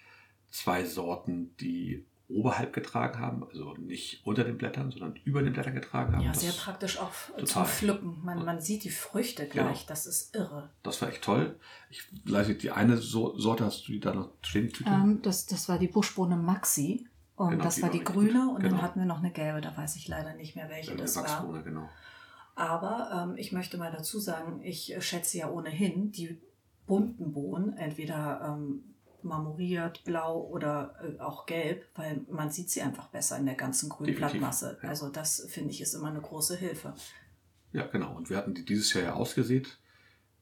zwei 0.50 0.86
Sorten, 0.86 1.56
die 1.58 2.06
oberhalb 2.30 2.74
getragen 2.74 3.20
haben, 3.20 3.44
also 3.48 3.74
nicht 3.74 4.25
unter 4.25 4.44
den 4.44 4.58
Blättern, 4.58 4.92
sondern 4.92 5.16
über 5.24 5.42
den 5.44 5.54
Blättern 5.54 5.75
getragen 5.75 6.16
haben. 6.16 6.24
Ja, 6.24 6.31
das 6.31 6.42
sehr 6.42 6.52
praktisch 6.54 6.98
auch 7.00 7.12
total. 7.28 7.46
zum 7.46 7.66
Pflücken. 7.66 8.22
Man, 8.24 8.46
man 8.46 8.60
sieht 8.60 8.84
die 8.84 8.90
Früchte 8.90 9.46
gleich, 9.48 9.80
genau. 9.80 9.88
das 9.88 10.06
ist 10.06 10.36
irre. 10.36 10.70
Das 10.84 11.02
war 11.02 11.10
echt 11.10 11.24
toll. 11.24 11.60
Ich 11.90 12.08
leise 12.25 12.56
die 12.56 12.72
eine 12.72 12.98
Sorte, 12.98 13.66
hast 13.66 13.88
du 13.88 13.92
die 13.92 14.00
da 14.00 14.14
noch 14.14 14.30
stehen? 14.42 14.72
Ähm, 14.86 15.22
das, 15.22 15.46
das 15.46 15.70
war 15.70 15.78
die 15.78 15.88
Buschbohne 15.88 16.36
Maxi. 16.36 17.08
Und 17.36 17.52
genau, 17.52 17.64
das 17.64 17.75
die 17.75 17.81
war 17.81 17.90
die 17.90 18.04
grüne 18.04 18.50
und 18.50 18.62
genau. 18.62 18.75
dann 18.75 18.81
hatten 18.84 19.00
wir 19.00 19.08
noch 19.08 19.18
eine 19.18 19.31
gelbe, 19.31 19.60
da 19.60 19.75
weiß 19.75 19.96
ich 19.96 20.08
leider 20.08 20.36
nicht 20.36 20.56
mehr, 20.56 20.70
welche 20.70 20.96
das 20.96 21.16
war. 21.16 21.64
Genau. 21.64 21.90
Aber 22.56 23.28
ähm, 23.28 23.38
ich 23.38 23.52
möchte 23.52 23.78
mal 23.78 23.92
dazu 23.92 24.20
sagen, 24.20 24.62
ich 24.62 24.96
schätze 25.00 25.40
ja 25.40 25.50
ohnehin 25.50 26.12
die 26.12 26.40
bunten 26.86 27.34
Bohnen, 27.34 27.75
entweder 27.75 28.56
ähm, 28.56 28.93
marmoriert, 29.25 30.04
blau 30.04 30.42
oder 30.42 30.96
äh, 31.04 31.20
auch 31.20 31.46
gelb, 31.46 31.86
weil 31.96 32.22
man 32.30 32.52
sieht 32.52 32.70
sie 32.70 32.81
einfach 32.81 33.08
besser 33.08 33.38
in 33.38 33.46
der 33.46 33.56
ganzen 33.56 33.90
grünen 33.90 34.16
Blattmasse. 34.16 34.78
Ja. 34.81 34.90
Also 34.90 35.10
das 35.10 35.48
finde 35.50 35.72
ich 35.72 35.81
ist 35.81 35.94
immer 35.94 36.10
eine 36.10 36.22
große 36.22 36.56
Hilfe. 36.58 36.94
Ja, 37.72 37.88
genau. 37.88 38.16
Und 38.16 38.30
wir 38.30 38.38
hatten 38.38 38.54
die 38.54 38.66
dieses 38.66 38.94
Jahr 38.94 39.04
ja 39.04 39.14
ausgesät. 39.14 39.80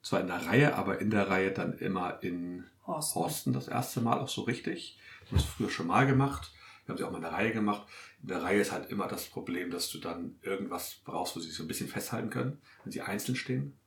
Zwar 0.01 0.21
in 0.21 0.27
der 0.27 0.45
Reihe, 0.47 0.75
aber 0.75 0.99
in 0.99 1.11
der 1.11 1.29
Reihe 1.29 1.51
dann 1.51 1.77
immer 1.77 2.21
in 2.23 2.65
Horsten, 2.87 3.21
Horsten 3.21 3.53
das 3.53 3.67
erste 3.67 4.01
Mal 4.01 4.19
auch 4.19 4.29
so 4.29 4.41
richtig. 4.41 4.99
Das 5.21 5.29
haben 5.29 5.37
wir 5.37 5.43
früher 5.43 5.69
schon 5.69 5.87
mal 5.87 6.07
gemacht. 6.07 6.51
Wir 6.85 6.93
haben 6.93 6.97
sie 6.97 7.03
auch 7.03 7.11
mal 7.11 7.17
in 7.17 7.23
der 7.23 7.33
Reihe 7.33 7.53
gemacht. 7.53 7.87
In 8.21 8.29
der 8.29 8.41
Reihe 8.41 8.61
ist 8.61 8.71
halt 8.71 8.89
immer 8.89 9.07
das 9.07 9.25
Problem, 9.25 9.69
dass 9.69 9.89
du 9.89 9.99
dann 9.99 10.39
irgendwas 10.41 11.01
brauchst, 11.05 11.35
wo 11.35 11.39
sie 11.39 11.47
sich 11.47 11.55
so 11.55 11.63
ein 11.63 11.67
bisschen 11.67 11.87
festhalten 11.87 12.29
können, 12.29 12.61
wenn 12.83 12.91
sie 12.91 13.01
einzeln 13.01 13.35
stehen. 13.35 13.77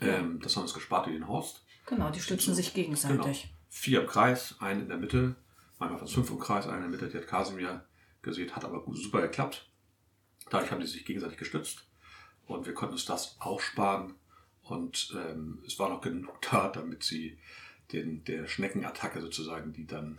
Ähm, 0.00 0.40
das 0.40 0.54
haben 0.54 0.62
wir 0.62 0.64
uns 0.64 0.74
gespart 0.74 1.08
wie 1.08 1.12
den 1.12 1.28
Horst. 1.28 1.64
Genau, 1.86 2.10
die 2.10 2.20
stützen 2.20 2.54
sich 2.54 2.74
gegenseitig. 2.74 3.42
Genau 3.42 3.61
vier 3.72 4.02
im 4.02 4.06
Kreis, 4.06 4.56
eine 4.60 4.82
in 4.82 4.88
der 4.88 4.98
Mitte, 4.98 5.34
manchmal 5.78 5.98
fast 5.98 6.12
fünf 6.12 6.30
im 6.30 6.38
Kreis, 6.38 6.66
eine 6.66 6.76
in 6.76 6.82
der 6.82 6.90
Mitte, 6.90 7.08
die 7.08 7.16
hat 7.16 7.26
Kasimir 7.26 7.82
gesehen, 8.20 8.54
hat 8.54 8.66
aber 8.66 8.84
super 8.92 9.22
geklappt. 9.22 9.66
Dadurch 10.50 10.70
haben 10.70 10.80
die 10.80 10.86
sich 10.86 11.06
gegenseitig 11.06 11.38
gestützt 11.38 11.86
und 12.46 12.66
wir 12.66 12.74
konnten 12.74 12.92
uns 12.92 13.06
das 13.06 13.36
auch 13.40 13.60
sparen 13.60 14.14
und 14.62 15.16
ähm, 15.16 15.62
es 15.66 15.78
war 15.78 15.88
noch 15.88 16.02
genug 16.02 16.40
da, 16.42 16.68
damit 16.68 17.02
sie 17.02 17.38
den, 17.92 18.22
der 18.24 18.46
Schneckenattacke 18.46 19.22
sozusagen, 19.22 19.72
die 19.72 19.86
dann 19.86 20.18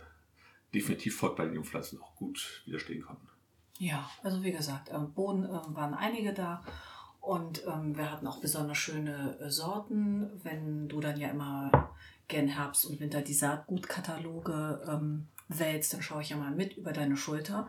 definitiv 0.74 1.16
folgt 1.16 1.36
bei 1.36 1.44
den 1.44 1.54
Jungpflanzen, 1.54 2.02
auch 2.02 2.16
gut 2.16 2.62
widerstehen 2.66 3.02
konnten. 3.02 3.28
Ja, 3.78 4.10
also 4.24 4.42
wie 4.42 4.52
gesagt, 4.52 4.90
ähm, 4.92 5.12
Boden 5.12 5.44
ähm, 5.44 5.74
waren 5.76 5.94
einige 5.94 6.34
da 6.34 6.64
und 7.20 7.64
ähm, 7.66 7.96
wir 7.96 8.10
hatten 8.10 8.26
auch 8.26 8.40
besonders 8.40 8.78
schöne 8.78 9.38
äh, 9.38 9.48
Sorten. 9.48 10.28
Wenn 10.42 10.88
du 10.88 11.00
dann 11.00 11.18
ja 11.18 11.28
immer 11.28 11.94
gern 12.28 12.48
Herbst 12.48 12.86
und 12.86 13.00
Winter 13.00 13.22
die 13.22 13.34
Saatgutkataloge 13.34 14.82
ähm, 14.88 15.28
wählst, 15.48 15.92
dann 15.92 16.02
schaue 16.02 16.22
ich 16.22 16.30
ja 16.30 16.36
mal 16.36 16.54
mit 16.54 16.76
über 16.76 16.92
deine 16.92 17.16
Schulter. 17.16 17.68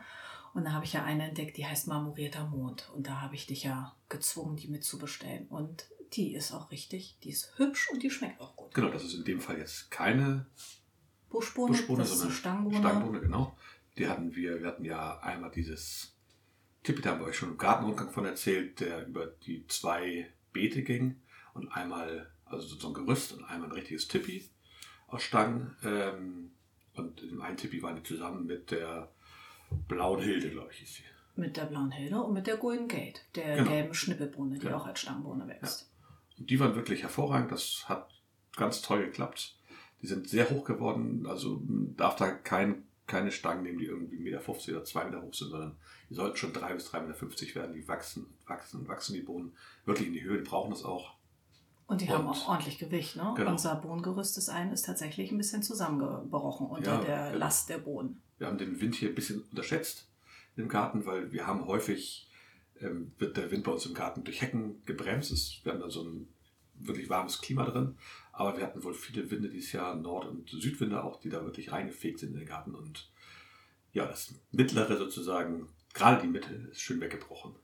Und 0.53 0.65
da 0.65 0.71
habe 0.71 0.85
ich 0.85 0.93
ja 0.93 1.03
eine 1.03 1.27
entdeckt, 1.27 1.57
die 1.57 1.65
heißt 1.65 1.87
Marmorierter 1.87 2.47
Mond. 2.47 2.89
Und 2.95 3.07
da 3.07 3.19
habe 3.19 3.35
ich 3.35 3.45
dich 3.45 3.63
ja 3.63 3.93
gezwungen, 4.07 4.55
die 4.55 4.69
mitzubestellen. 4.69 5.47
Und 5.47 5.85
die 6.13 6.33
ist 6.33 6.53
auch 6.53 6.71
richtig, 6.71 7.17
die 7.23 7.29
ist 7.29 7.57
hübsch 7.57 7.89
und 7.91 8.01
die 8.01 8.09
schmeckt 8.09 8.39
auch 8.39 8.55
gut. 8.55 8.73
Genau, 8.73 8.89
das 8.89 9.03
ist 9.03 9.15
in 9.15 9.25
dem 9.25 9.41
Fall 9.41 9.57
jetzt 9.57 9.91
keine 9.91 10.45
Buschbohne, 11.29 11.73
Buschbohne 11.73 11.99
das 11.99 12.11
sondern 12.11 12.29
ist 12.29 12.37
Stangenbohne. 12.37 12.77
Stangenbohne, 12.77 13.19
genau. 13.19 13.57
Die 13.97 14.07
hatten 14.07 14.35
wir, 14.35 14.61
wir 14.61 14.67
hatten 14.67 14.85
ja 14.85 15.19
einmal 15.19 15.51
dieses 15.51 16.13
Tippi, 16.83 17.01
da 17.01 17.11
haben 17.11 17.19
wir 17.19 17.27
euch 17.27 17.37
schon 17.37 17.49
im 17.49 17.57
Gartenrundgang 17.57 18.11
von 18.11 18.25
erzählt, 18.25 18.79
der 18.79 19.05
über 19.07 19.27
die 19.27 19.65
zwei 19.67 20.31
Beete 20.53 20.83
ging 20.83 21.19
und 21.53 21.67
einmal 21.69 22.31
also 22.55 22.75
so 22.75 22.87
ein 22.87 22.93
Gerüst 22.93 23.33
und 23.33 23.43
einmal 23.45 23.69
ein 23.69 23.75
richtiges 23.75 24.07
Tippi 24.07 24.43
aus 25.07 25.23
Stangen. 25.23 25.75
Ähm, 25.83 26.51
und 26.95 27.21
in 27.21 27.29
dem 27.29 27.41
einen 27.41 27.57
Tippi 27.57 27.81
waren 27.81 27.95
die 27.95 28.03
zusammen 28.03 28.45
mit 28.45 28.71
der 28.71 29.11
blauen 29.87 30.21
Hilde, 30.21 30.49
glaube 30.49 30.71
ich, 30.71 30.83
ist 30.83 30.95
sie. 30.95 31.03
Mit 31.35 31.57
der 31.57 31.65
blauen 31.65 31.91
Hilde 31.91 32.21
und 32.21 32.33
mit 32.33 32.47
der 32.47 32.57
Golden 32.57 32.87
Gate, 32.87 33.25
der 33.35 33.57
genau. 33.57 33.69
gelben 33.69 33.93
Schnippelbohne, 33.93 34.55
die 34.55 34.61
genau. 34.61 34.77
auch 34.77 34.85
als 34.85 35.01
Stangenbohne 35.01 35.47
wächst. 35.47 35.81
Ja. 35.81 36.39
Und 36.39 36.49
die 36.49 36.59
waren 36.59 36.75
wirklich 36.75 37.01
hervorragend, 37.01 37.51
das 37.51 37.83
hat 37.87 38.09
ganz 38.55 38.81
toll 38.81 39.05
geklappt. 39.05 39.57
Die 40.01 40.07
sind 40.07 40.29
sehr 40.29 40.49
hoch 40.49 40.63
geworden, 40.63 41.25
also 41.27 41.61
darf 41.97 42.15
da 42.15 42.31
kein, 42.31 42.83
keine 43.05 43.31
Stangen 43.31 43.63
nehmen, 43.63 43.79
die 43.79 43.85
irgendwie 43.85 44.17
1,50 44.35 44.47
Meter 44.47 44.77
oder 44.77 44.83
2 44.85 45.05
Meter 45.05 45.21
hoch 45.21 45.33
sind, 45.33 45.49
sondern 45.49 45.77
die 46.09 46.13
sollten 46.13 46.37
schon 46.37 46.53
3 46.53 46.73
bis 46.73 46.89
3,50 46.93 47.01
Meter 47.01 47.55
werden. 47.55 47.73
Die 47.73 47.87
wachsen, 47.87 48.27
wachsen, 48.45 48.87
wachsen 48.87 49.13
die 49.13 49.21
Bohnen 49.21 49.55
wirklich 49.85 50.07
in 50.07 50.13
die 50.13 50.23
Höhe, 50.23 50.37
die 50.37 50.49
brauchen 50.49 50.71
das 50.71 50.83
auch. 50.83 51.15
Und 51.87 52.01
die 52.01 52.05
und, 52.05 52.13
haben 52.13 52.27
auch 52.27 52.47
ordentlich 52.47 52.79
Gewicht. 52.79 53.15
Ne? 53.15 53.33
Genau. 53.35 53.51
Unser 53.51 53.75
Bohnengerüst 53.75 54.37
des 54.37 54.49
einen 54.49 54.71
ist 54.71 54.85
tatsächlich 54.85 55.31
ein 55.31 55.37
bisschen 55.37 55.61
zusammengebrochen 55.61 56.67
unter 56.67 56.95
ja, 56.95 57.01
der 57.01 57.25
genau. 57.27 57.37
Last 57.37 57.69
der 57.69 57.77
Bohnen. 57.77 58.21
Wir 58.37 58.47
haben 58.47 58.57
den 58.57 58.81
Wind 58.81 58.95
hier 58.95 59.09
ein 59.09 59.15
bisschen 59.15 59.43
unterschätzt 59.43 60.07
im 60.55 60.67
Garten, 60.67 61.05
weil 61.05 61.31
wir 61.31 61.45
haben 61.45 61.67
häufig, 61.67 62.29
ähm, 62.79 63.11
wird 63.17 63.37
der 63.37 63.51
Wind 63.51 63.63
bei 63.63 63.71
uns 63.71 63.85
im 63.85 63.93
Garten 63.93 64.23
durch 64.23 64.41
Hecken 64.41 64.83
gebremst. 64.85 65.31
Ist, 65.31 65.63
wir 65.63 65.73
haben 65.73 65.79
da 65.79 65.89
so 65.89 66.03
ein 66.03 66.27
wirklich 66.79 67.09
warmes 67.09 67.41
Klima 67.41 67.65
drin. 67.65 67.97
Aber 68.31 68.57
wir 68.57 68.65
hatten 68.65 68.83
wohl 68.83 68.93
viele 68.93 69.29
Winde 69.29 69.49
dieses 69.49 69.71
Jahr, 69.71 69.95
Nord- 69.95 70.27
und 70.27 70.49
Südwinde 70.49 71.03
auch, 71.03 71.19
die 71.19 71.29
da 71.29 71.43
wirklich 71.43 71.71
reingefegt 71.71 72.19
sind 72.19 72.33
in 72.33 72.39
den 72.39 72.47
Garten. 72.47 72.75
Und 72.75 73.09
ja, 73.93 74.05
das 74.05 74.33
mittlere 74.51 74.97
sozusagen, 74.97 75.69
gerade 75.93 76.21
die 76.21 76.27
Mitte, 76.27 76.53
ist 76.71 76.81
schön 76.81 76.99
weggebrochen. 76.99 77.55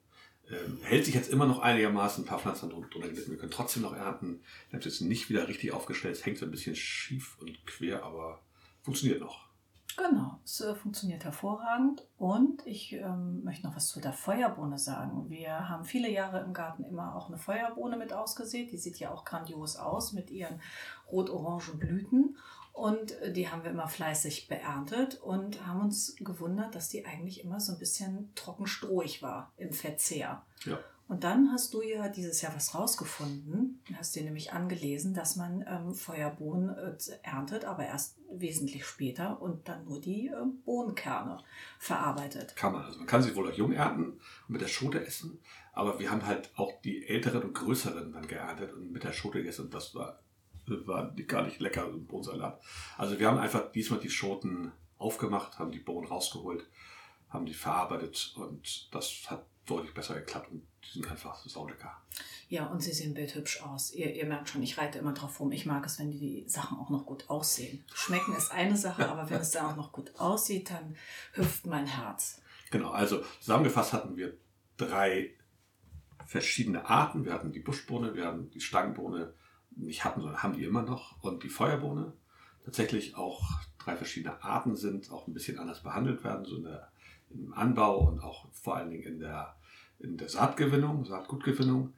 Ähm, 0.51 0.79
hält 0.83 1.05
sich 1.05 1.15
jetzt 1.15 1.31
immer 1.31 1.45
noch 1.45 1.59
einigermaßen, 1.59 2.23
ein 2.23 2.27
paar 2.27 2.39
Pflanzen 2.39 2.69
drunter 2.69 2.99
gelitten. 2.99 3.31
Wir 3.31 3.37
können 3.37 3.51
trotzdem 3.51 3.83
noch 3.83 3.93
ernten. 3.93 4.41
Wir 4.69 4.73
haben 4.73 4.79
es 4.79 4.85
jetzt 4.85 5.01
nicht 5.01 5.29
wieder 5.29 5.47
richtig 5.47 5.71
aufgestellt. 5.71 6.15
Es 6.15 6.25
hängt 6.25 6.37
so 6.37 6.45
ein 6.45 6.51
bisschen 6.51 6.75
schief 6.75 7.37
und 7.39 7.65
quer, 7.65 8.03
aber 8.03 8.41
funktioniert 8.81 9.21
noch. 9.21 9.51
Genau, 9.97 10.39
es 10.45 10.61
äh, 10.61 10.73
funktioniert 10.73 11.23
hervorragend. 11.23 12.07
Und 12.17 12.65
ich 12.65 12.93
ähm, 12.93 13.43
möchte 13.43 13.67
noch 13.67 13.75
was 13.75 13.87
zu 13.87 13.99
der 13.99 14.13
Feuerbohne 14.13 14.77
sagen. 14.77 15.29
Wir 15.29 15.69
haben 15.69 15.83
viele 15.83 16.09
Jahre 16.09 16.41
im 16.41 16.53
Garten 16.53 16.83
immer 16.83 17.15
auch 17.15 17.27
eine 17.27 17.37
Feuerbohne 17.37 17.97
mit 17.97 18.13
ausgesät. 18.13 18.71
Die 18.71 18.77
sieht 18.77 18.99
ja 18.99 19.11
auch 19.11 19.25
grandios 19.25 19.75
aus 19.75 20.13
mit 20.13 20.31
ihren 20.31 20.61
rot-orangen 21.11 21.77
Blüten. 21.77 22.37
Und 22.73 23.11
äh, 23.21 23.33
die 23.33 23.49
haben 23.49 23.63
wir 23.63 23.71
immer 23.71 23.87
fleißig 23.87 24.47
beerntet 24.47 25.15
und 25.21 25.65
haben 25.65 25.81
uns 25.81 26.15
gewundert, 26.17 26.75
dass 26.75 26.89
die 26.89 27.05
eigentlich 27.05 27.43
immer 27.43 27.59
so 27.59 27.73
ein 27.73 27.79
bisschen 27.79 28.31
trockenstrohig 28.35 29.21
war 29.21 29.51
im 29.57 29.73
Verzehr. 29.73 30.45
Ja. 30.65 30.79
Und 31.11 31.25
dann 31.25 31.51
hast 31.51 31.73
du 31.73 31.81
ja 31.81 32.07
dieses 32.07 32.41
Jahr 32.41 32.55
was 32.55 32.73
rausgefunden, 32.73 33.81
hast 33.97 34.15
dir 34.15 34.23
nämlich 34.23 34.53
angelesen, 34.53 35.13
dass 35.13 35.35
man 35.35 35.61
ähm, 35.67 35.93
Feuerbohnen 35.93 36.69
äh, 36.69 36.95
erntet, 37.21 37.65
aber 37.65 37.85
erst 37.85 38.17
wesentlich 38.31 38.85
später 38.85 39.41
und 39.41 39.67
dann 39.67 39.83
nur 39.83 39.99
die 39.99 40.27
äh, 40.27 40.45
Bohnenkerne 40.63 41.39
verarbeitet. 41.79 42.55
Kann 42.55 42.71
man. 42.71 42.85
Also 42.85 42.99
man 42.99 43.07
kann 43.07 43.21
sie 43.21 43.35
wohl 43.35 43.51
auch 43.51 43.57
jung 43.57 43.73
ernten 43.73 44.13
und 44.13 44.21
mit 44.47 44.61
der 44.61 44.69
Schote 44.69 45.05
essen, 45.05 45.41
aber 45.73 45.99
wir 45.99 46.09
haben 46.09 46.25
halt 46.25 46.49
auch 46.55 46.71
die 46.81 47.05
älteren 47.05 47.43
und 47.43 47.55
größeren 47.55 48.13
dann 48.13 48.27
geerntet 48.27 48.71
und 48.71 48.93
mit 48.93 49.03
der 49.03 49.11
Schote 49.11 49.39
gegessen 49.39 49.65
und 49.65 49.73
das 49.73 49.93
war, 49.93 50.23
war 50.65 51.11
gar 51.27 51.43
nicht 51.43 51.59
lecker 51.59 51.87
im 51.87 52.05
Bohnensalat. 52.05 52.61
Also 52.97 53.19
wir 53.19 53.27
haben 53.27 53.37
einfach 53.37 53.71
diesmal 53.71 53.99
die 53.99 54.09
Schoten 54.09 54.71
aufgemacht, 54.97 55.59
haben 55.59 55.71
die 55.71 55.79
Bohnen 55.79 56.07
rausgeholt, 56.07 56.65
haben 57.29 57.45
die 57.45 57.53
verarbeitet 57.53 58.33
und 58.35 58.93
das 58.93 59.25
hat 59.27 59.45
deutlich 59.65 59.93
besser 59.93 60.15
geklappt 60.15 60.51
und 60.51 60.65
die 60.83 60.99
sind 60.99 61.09
einfach 61.09 61.43
saulecker. 61.45 61.95
Ja, 62.49 62.65
und 62.67 62.81
sie 62.81 62.91
sehen 62.91 63.13
bildhübsch 63.13 63.61
aus. 63.61 63.93
Ihr, 63.93 64.13
ihr 64.13 64.25
merkt 64.25 64.49
schon, 64.49 64.61
ich 64.61 64.77
reite 64.77 64.99
immer 64.99 65.13
drauf 65.13 65.39
rum. 65.39 65.51
Ich 65.51 65.65
mag 65.65 65.85
es, 65.85 65.99
wenn 65.99 66.11
die 66.11 66.43
Sachen 66.47 66.77
auch 66.77 66.89
noch 66.89 67.05
gut 67.05 67.29
aussehen. 67.29 67.83
Schmecken 67.93 68.35
ist 68.35 68.51
eine 68.51 68.75
Sache, 68.75 69.07
aber 69.07 69.29
wenn 69.29 69.39
es 69.39 69.51
dann 69.51 69.67
auch 69.67 69.75
noch 69.75 69.91
gut 69.91 70.19
aussieht, 70.19 70.69
dann 70.69 70.95
hüpft 71.33 71.65
mein 71.65 71.85
Herz. 71.85 72.41
Genau, 72.71 72.91
also 72.91 73.23
zusammengefasst 73.39 73.93
hatten 73.93 74.17
wir 74.17 74.37
drei 74.77 75.33
verschiedene 76.25 76.85
Arten. 76.89 77.25
Wir 77.25 77.33
hatten 77.33 77.51
die 77.51 77.59
Buschbohne, 77.59 78.15
wir 78.15 78.25
hatten 78.25 78.49
die 78.51 78.61
Stangenbohne, 78.61 79.33
nicht 79.75 80.03
hatten, 80.03 80.21
sondern 80.21 80.43
haben 80.43 80.53
die 80.53 80.63
immer 80.63 80.83
noch, 80.83 81.21
und 81.23 81.43
die 81.43 81.49
Feuerbohne. 81.49 82.13
Tatsächlich 82.63 83.15
auch 83.15 83.41
drei 83.79 83.95
verschiedene 83.95 84.43
Arten 84.43 84.75
sind, 84.75 85.11
auch 85.11 85.27
ein 85.27 85.33
bisschen 85.33 85.57
anders 85.57 85.81
behandelt 85.81 86.23
werden, 86.23 86.45
so 86.45 86.57
in 86.57 86.63
der, 86.63 86.91
im 87.31 87.53
Anbau 87.53 88.07
und 88.07 88.19
auch 88.19 88.47
vor 88.51 88.75
allen 88.75 88.91
Dingen 88.91 89.03
in 89.03 89.19
der 89.19 89.55
in 90.01 90.17
der 90.17 90.29
Saatgewinnung, 90.29 91.05
Saatgutgewinnung. 91.05 91.93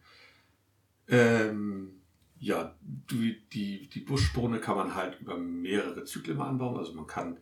Ähm, 1.07 2.01
ja, 2.39 2.75
die, 2.81 3.41
die, 3.49 3.87
die 3.87 4.01
Buschbohne 4.01 4.59
kann 4.59 4.75
man 4.75 4.95
halt 4.95 5.19
über 5.21 5.37
mehrere 5.37 6.03
Zyklen 6.03 6.41
anbauen. 6.41 6.77
Also 6.77 6.93
man 6.93 7.07
kann 7.07 7.37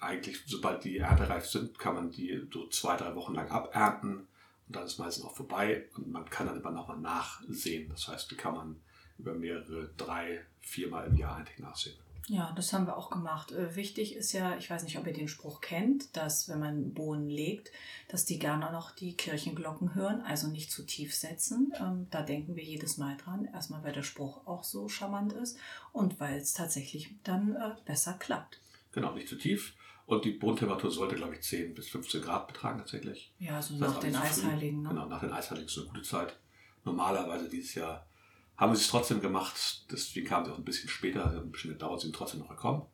eigentlich, 0.00 0.42
sobald 0.46 0.84
die 0.84 0.98
erntereif 0.98 1.46
sind, 1.46 1.78
kann 1.78 1.94
man 1.94 2.10
die 2.10 2.48
so 2.52 2.68
zwei, 2.68 2.96
drei 2.96 3.14
Wochen 3.14 3.34
lang 3.34 3.50
abernten 3.50 4.26
und 4.66 4.76
dann 4.76 4.84
ist 4.84 4.98
meistens 4.98 5.24
auch 5.24 5.36
vorbei 5.36 5.88
und 5.96 6.10
man 6.10 6.28
kann 6.28 6.46
dann 6.46 6.58
immer 6.58 6.70
nochmal 6.70 6.98
nachsehen. 6.98 7.88
Das 7.90 8.08
heißt, 8.08 8.30
die 8.30 8.36
kann 8.36 8.54
man 8.54 8.80
über 9.18 9.34
mehrere, 9.34 9.90
drei, 9.96 10.40
viermal 10.60 11.06
im 11.06 11.16
Jahr 11.16 11.36
eigentlich 11.36 11.58
nachsehen. 11.58 11.96
Ja, 12.28 12.52
das 12.54 12.72
haben 12.72 12.86
wir 12.86 12.96
auch 12.96 13.10
gemacht. 13.10 13.50
Äh, 13.50 13.74
wichtig 13.74 14.14
ist 14.14 14.32
ja, 14.32 14.56
ich 14.56 14.70
weiß 14.70 14.84
nicht, 14.84 14.96
ob 14.96 15.06
ihr 15.06 15.12
den 15.12 15.28
Spruch 15.28 15.60
kennt, 15.60 16.16
dass 16.16 16.48
wenn 16.48 16.60
man 16.60 16.94
Bohnen 16.94 17.28
legt, 17.28 17.72
dass 18.08 18.24
die 18.24 18.38
gerne 18.38 18.70
noch 18.70 18.92
die 18.92 19.16
Kirchenglocken 19.16 19.94
hören, 19.94 20.20
also 20.20 20.46
nicht 20.46 20.70
zu 20.70 20.84
tief 20.84 21.14
setzen. 21.14 21.72
Ähm, 21.80 22.06
da 22.10 22.22
denken 22.22 22.54
wir 22.54 22.62
jedes 22.62 22.96
Mal 22.96 23.16
dran. 23.16 23.48
Erstmal, 23.52 23.82
weil 23.82 23.92
der 23.92 24.04
Spruch 24.04 24.46
auch 24.46 24.62
so 24.62 24.88
charmant 24.88 25.32
ist 25.32 25.58
und 25.92 26.20
weil 26.20 26.38
es 26.38 26.54
tatsächlich 26.54 27.10
dann 27.24 27.56
äh, 27.56 27.74
besser 27.84 28.14
klappt. 28.14 28.60
Genau, 28.92 29.12
nicht 29.14 29.28
zu 29.28 29.36
tief. 29.36 29.74
Und 30.06 30.24
die 30.24 30.32
Bodentemperatur 30.32 30.90
sollte, 30.90 31.16
glaube 31.16 31.34
ich, 31.34 31.42
10 31.42 31.74
bis 31.74 31.88
15 31.88 32.22
Grad 32.22 32.46
betragen 32.46 32.78
tatsächlich. 32.78 33.32
Ja, 33.38 33.60
so 33.62 33.74
nach 33.76 33.98
den 33.98 34.14
Eisheiligen. 34.14 34.82
Ne? 34.82 34.90
Genau, 34.90 35.06
nach 35.06 35.20
den 35.20 35.32
Eisheiligen 35.32 35.68
ist 35.68 35.78
eine 35.78 35.86
gute 35.88 36.02
Zeit. 36.02 36.36
Normalerweise 36.84 37.48
dieses 37.48 37.74
Jahr 37.74 38.06
haben 38.56 38.74
sie 38.74 38.82
es 38.82 38.88
trotzdem 38.88 39.20
gemacht, 39.20 39.86
deswegen 39.90 40.26
kamen 40.26 40.44
sie 40.44 40.52
auch 40.52 40.58
ein 40.58 40.64
bisschen 40.64 40.88
später, 40.88 41.30
ein 41.30 41.50
bisschen 41.50 41.72
gedauert, 41.72 42.00
sie 42.00 42.06
sind 42.06 42.16
trotzdem 42.16 42.40
noch 42.40 42.48
gekommen. 42.48 42.86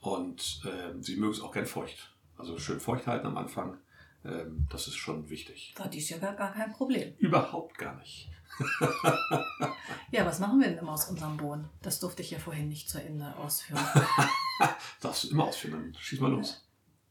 Und 0.00 0.62
äh, 0.64 1.00
sie 1.00 1.16
mögen 1.16 1.32
es 1.32 1.40
auch 1.40 1.52
gern 1.52 1.66
feucht. 1.66 2.14
Also 2.36 2.58
schön 2.58 2.80
feucht 2.80 3.06
halten 3.06 3.26
am 3.26 3.36
Anfang, 3.36 3.78
ähm, 4.24 4.66
das 4.70 4.88
ist 4.88 4.96
schon 4.96 5.28
wichtig. 5.30 5.74
War 5.76 5.88
dies 5.88 6.10
ja 6.10 6.18
gar, 6.18 6.34
gar 6.34 6.52
kein 6.52 6.72
Problem. 6.72 7.14
Überhaupt 7.18 7.78
gar 7.78 7.96
nicht. 7.96 8.30
ja, 10.10 10.24
was 10.24 10.38
machen 10.38 10.60
wir 10.60 10.68
denn 10.68 10.78
immer 10.78 10.92
aus 10.92 11.08
unserem 11.08 11.36
Bohnen? 11.36 11.68
Das 11.82 12.00
durfte 12.00 12.22
ich 12.22 12.30
ja 12.30 12.38
vorhin 12.38 12.68
nicht 12.68 12.88
zu 12.88 13.02
Ende 13.02 13.34
ausführen. 13.36 13.84
Darfst 15.00 15.24
du 15.24 15.30
immer 15.30 15.44
ausführen, 15.44 15.72
dann 15.72 15.94
schieß 16.00 16.20
mal 16.20 16.30
los. 16.30 16.64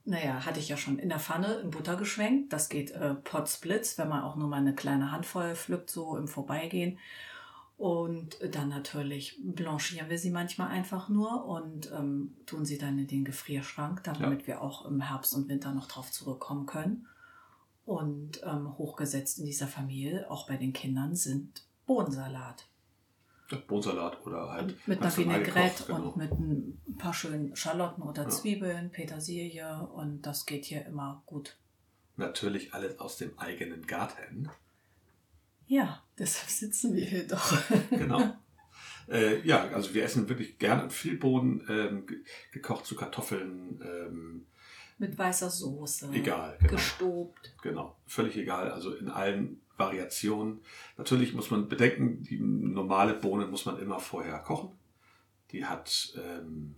Naja, 0.06 0.46
hatte 0.46 0.60
ich 0.60 0.70
ja 0.70 0.78
schon 0.78 1.00
in 1.00 1.10
der 1.10 1.20
Pfanne 1.20 1.56
in 1.56 1.70
Butter 1.70 1.96
geschwenkt. 1.96 2.52
Das 2.52 2.70
geht 2.70 2.92
äh, 2.92 3.16
Potsblitz, 3.16 3.98
wenn 3.98 4.10
man 4.10 4.24
auch 4.24 4.36
nur 4.36 4.50
mal 4.50 4.58
eine 4.58 4.76
kleine 4.76 5.12
Handvoll 5.12 5.56
pflückt, 5.56 5.90
so 5.90 6.18
im 6.18 6.28
Vorbeigehen. 6.28 6.98
Und 7.78 8.38
dann 8.56 8.70
natürlich 8.70 9.40
blanchieren 9.44 10.10
wir 10.10 10.20
sie 10.20 10.30
manchmal 10.30 10.70
einfach 10.70 11.10
nur 11.10 11.46
und 11.46 11.92
ähm, 11.92 12.36
tun 12.46 12.66
sie 12.66 12.78
dann 12.78 13.00
in 13.00 13.08
den 13.08 13.26
Gefrierschrank, 13.26 14.04
damit 14.04 14.42
ja. 14.42 14.48
wir 14.48 14.62
auch 14.62 14.86
im 14.86 15.02
Herbst 15.02 15.36
und 15.36 15.50
Winter 15.50 15.74
noch 15.74 15.88
drauf 15.88 16.12
zurückkommen 16.12 16.66
können. 16.66 17.08
Und 17.86 18.42
ähm, 18.44 18.78
hochgesetzt 18.78 19.40
in 19.40 19.46
dieser 19.46 19.68
Familie, 19.68 20.30
auch 20.32 20.48
bei 20.48 20.56
den 20.56 20.72
Kindern, 20.72 21.16
sind 21.16 21.66
Bohnensalat. 21.86 22.68
Ja, 23.52 23.58
Bohnensalat 23.68 24.26
oder 24.26 24.50
halt. 24.50 24.88
Mit 24.88 25.02
einer 25.02 25.18
Vinaigrette 25.18 25.86
genau. 25.88 26.10
und 26.10 26.16
mit 26.16 26.32
ein 26.32 26.96
paar 26.98 27.14
schönen 27.14 27.56
Schalotten 27.56 28.04
oder 28.04 28.24
ja. 28.24 28.30
Zwiebeln, 28.30 28.92
Petersilie 28.92 29.86
und 29.88 30.22
das 30.22 30.46
geht 30.46 30.66
hier 30.66 30.86
immer 30.86 31.24
gut. 31.26 31.58
Natürlich 32.16 32.74
alles 32.74 33.00
aus 33.00 33.18
dem 33.18 33.38
eigenen 33.38 33.86
Garten. 33.86 34.50
Ja, 35.68 36.04
deshalb 36.18 36.50
sitzen 36.50 36.96
wir 36.96 37.06
hier 37.06 37.28
doch. 37.28 37.54
genau. 37.90 38.36
Äh, 39.10 39.46
ja, 39.46 39.68
also 39.70 39.94
wir 39.94 40.04
essen 40.04 40.30
wirklich 40.30 40.58
gerne 40.60 40.90
viel 40.90 41.18
Bohnen, 41.18 41.66
ähm, 41.70 42.06
gekocht 42.52 42.86
zu 42.86 42.96
Kartoffeln. 42.96 43.82
Ähm, 43.84 44.46
Mit 44.98 45.18
weißer 45.18 45.50
Soße. 45.50 46.10
Egal. 46.14 46.58
Genau. 46.60 46.72
Gestobt. 46.72 47.56
Genau, 47.62 47.98
völlig 48.06 48.38
egal. 48.38 48.72
Also 48.72 48.94
in 48.94 49.10
allen 49.10 49.62
Variationen. 49.78 50.62
Natürlich 50.98 51.34
muss 51.34 51.52
man 51.52 51.68
bedenken, 51.68 52.22
die 52.24 52.40
normale 52.40 53.14
Bohne 53.14 53.48
muss 53.48 53.66
man 53.66 53.80
immer 53.80 54.00
vorher 54.00 54.40
kochen. 54.40 54.72
Die 55.52 55.66
hat 55.66 56.14
ähm, 56.16 56.76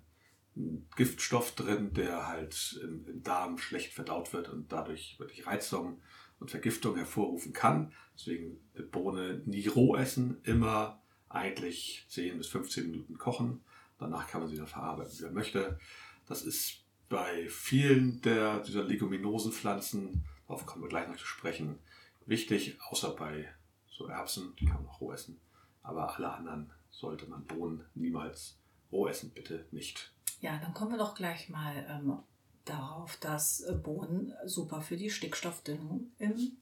einen 0.55 0.87
Giftstoff 0.95 1.51
drin, 1.55 1.93
der 1.93 2.27
halt 2.27 2.79
im, 2.81 3.05
im 3.07 3.23
Darm 3.23 3.57
schlecht 3.57 3.93
verdaut 3.93 4.33
wird 4.33 4.49
und 4.49 4.71
dadurch 4.71 5.19
wirklich 5.19 5.45
Reizung 5.45 6.01
und 6.39 6.51
Vergiftung 6.51 6.95
hervorrufen 6.95 7.53
kann. 7.53 7.93
Deswegen 8.15 8.59
Bohne 8.91 9.41
nie 9.45 9.67
roh 9.67 9.95
essen, 9.95 10.37
immer 10.43 11.01
eigentlich 11.29 12.05
10 12.09 12.37
bis 12.37 12.47
15 12.47 12.91
Minuten 12.91 13.17
kochen. 13.17 13.61
Danach 13.97 14.27
kann 14.27 14.41
man 14.41 14.49
sie 14.49 14.57
dann 14.57 14.67
verarbeiten, 14.67 15.17
wie 15.17 15.23
man 15.23 15.33
möchte. 15.33 15.79
Das 16.27 16.43
ist 16.43 16.83
bei 17.09 17.47
vielen 17.49 18.21
der, 18.21 18.59
dieser 18.59 18.83
Leguminosenpflanzen, 18.83 20.25
darauf 20.47 20.65
kommen 20.65 20.83
wir 20.83 20.89
gleich 20.89 21.07
noch 21.07 21.17
zu 21.17 21.25
sprechen, 21.25 21.79
wichtig, 22.25 22.77
außer 22.89 23.15
bei 23.15 23.47
so 23.87 24.07
Erbsen, 24.07 24.55
die 24.59 24.65
kann 24.65 24.83
man 24.83 24.87
auch 24.87 25.01
roh 25.01 25.13
essen. 25.13 25.39
Aber 25.83 26.15
alle 26.15 26.31
anderen 26.31 26.71
sollte 26.89 27.27
man 27.27 27.45
Bohnen 27.45 27.85
niemals 27.93 28.57
roh 28.91 29.07
essen, 29.07 29.31
bitte 29.31 29.65
nicht. 29.71 30.11
Ja, 30.41 30.57
dann 30.57 30.73
kommen 30.73 30.91
wir 30.91 30.97
doch 30.97 31.15
gleich 31.15 31.49
mal 31.49 31.85
ähm, 31.89 32.17
darauf, 32.65 33.17
dass 33.17 33.62
äh, 33.62 33.74
Bohnen 33.74 34.34
super 34.45 34.81
für 34.81 34.98
die 34.98 35.10
Stickstoffdünnung 35.10 36.12
im 36.17 36.57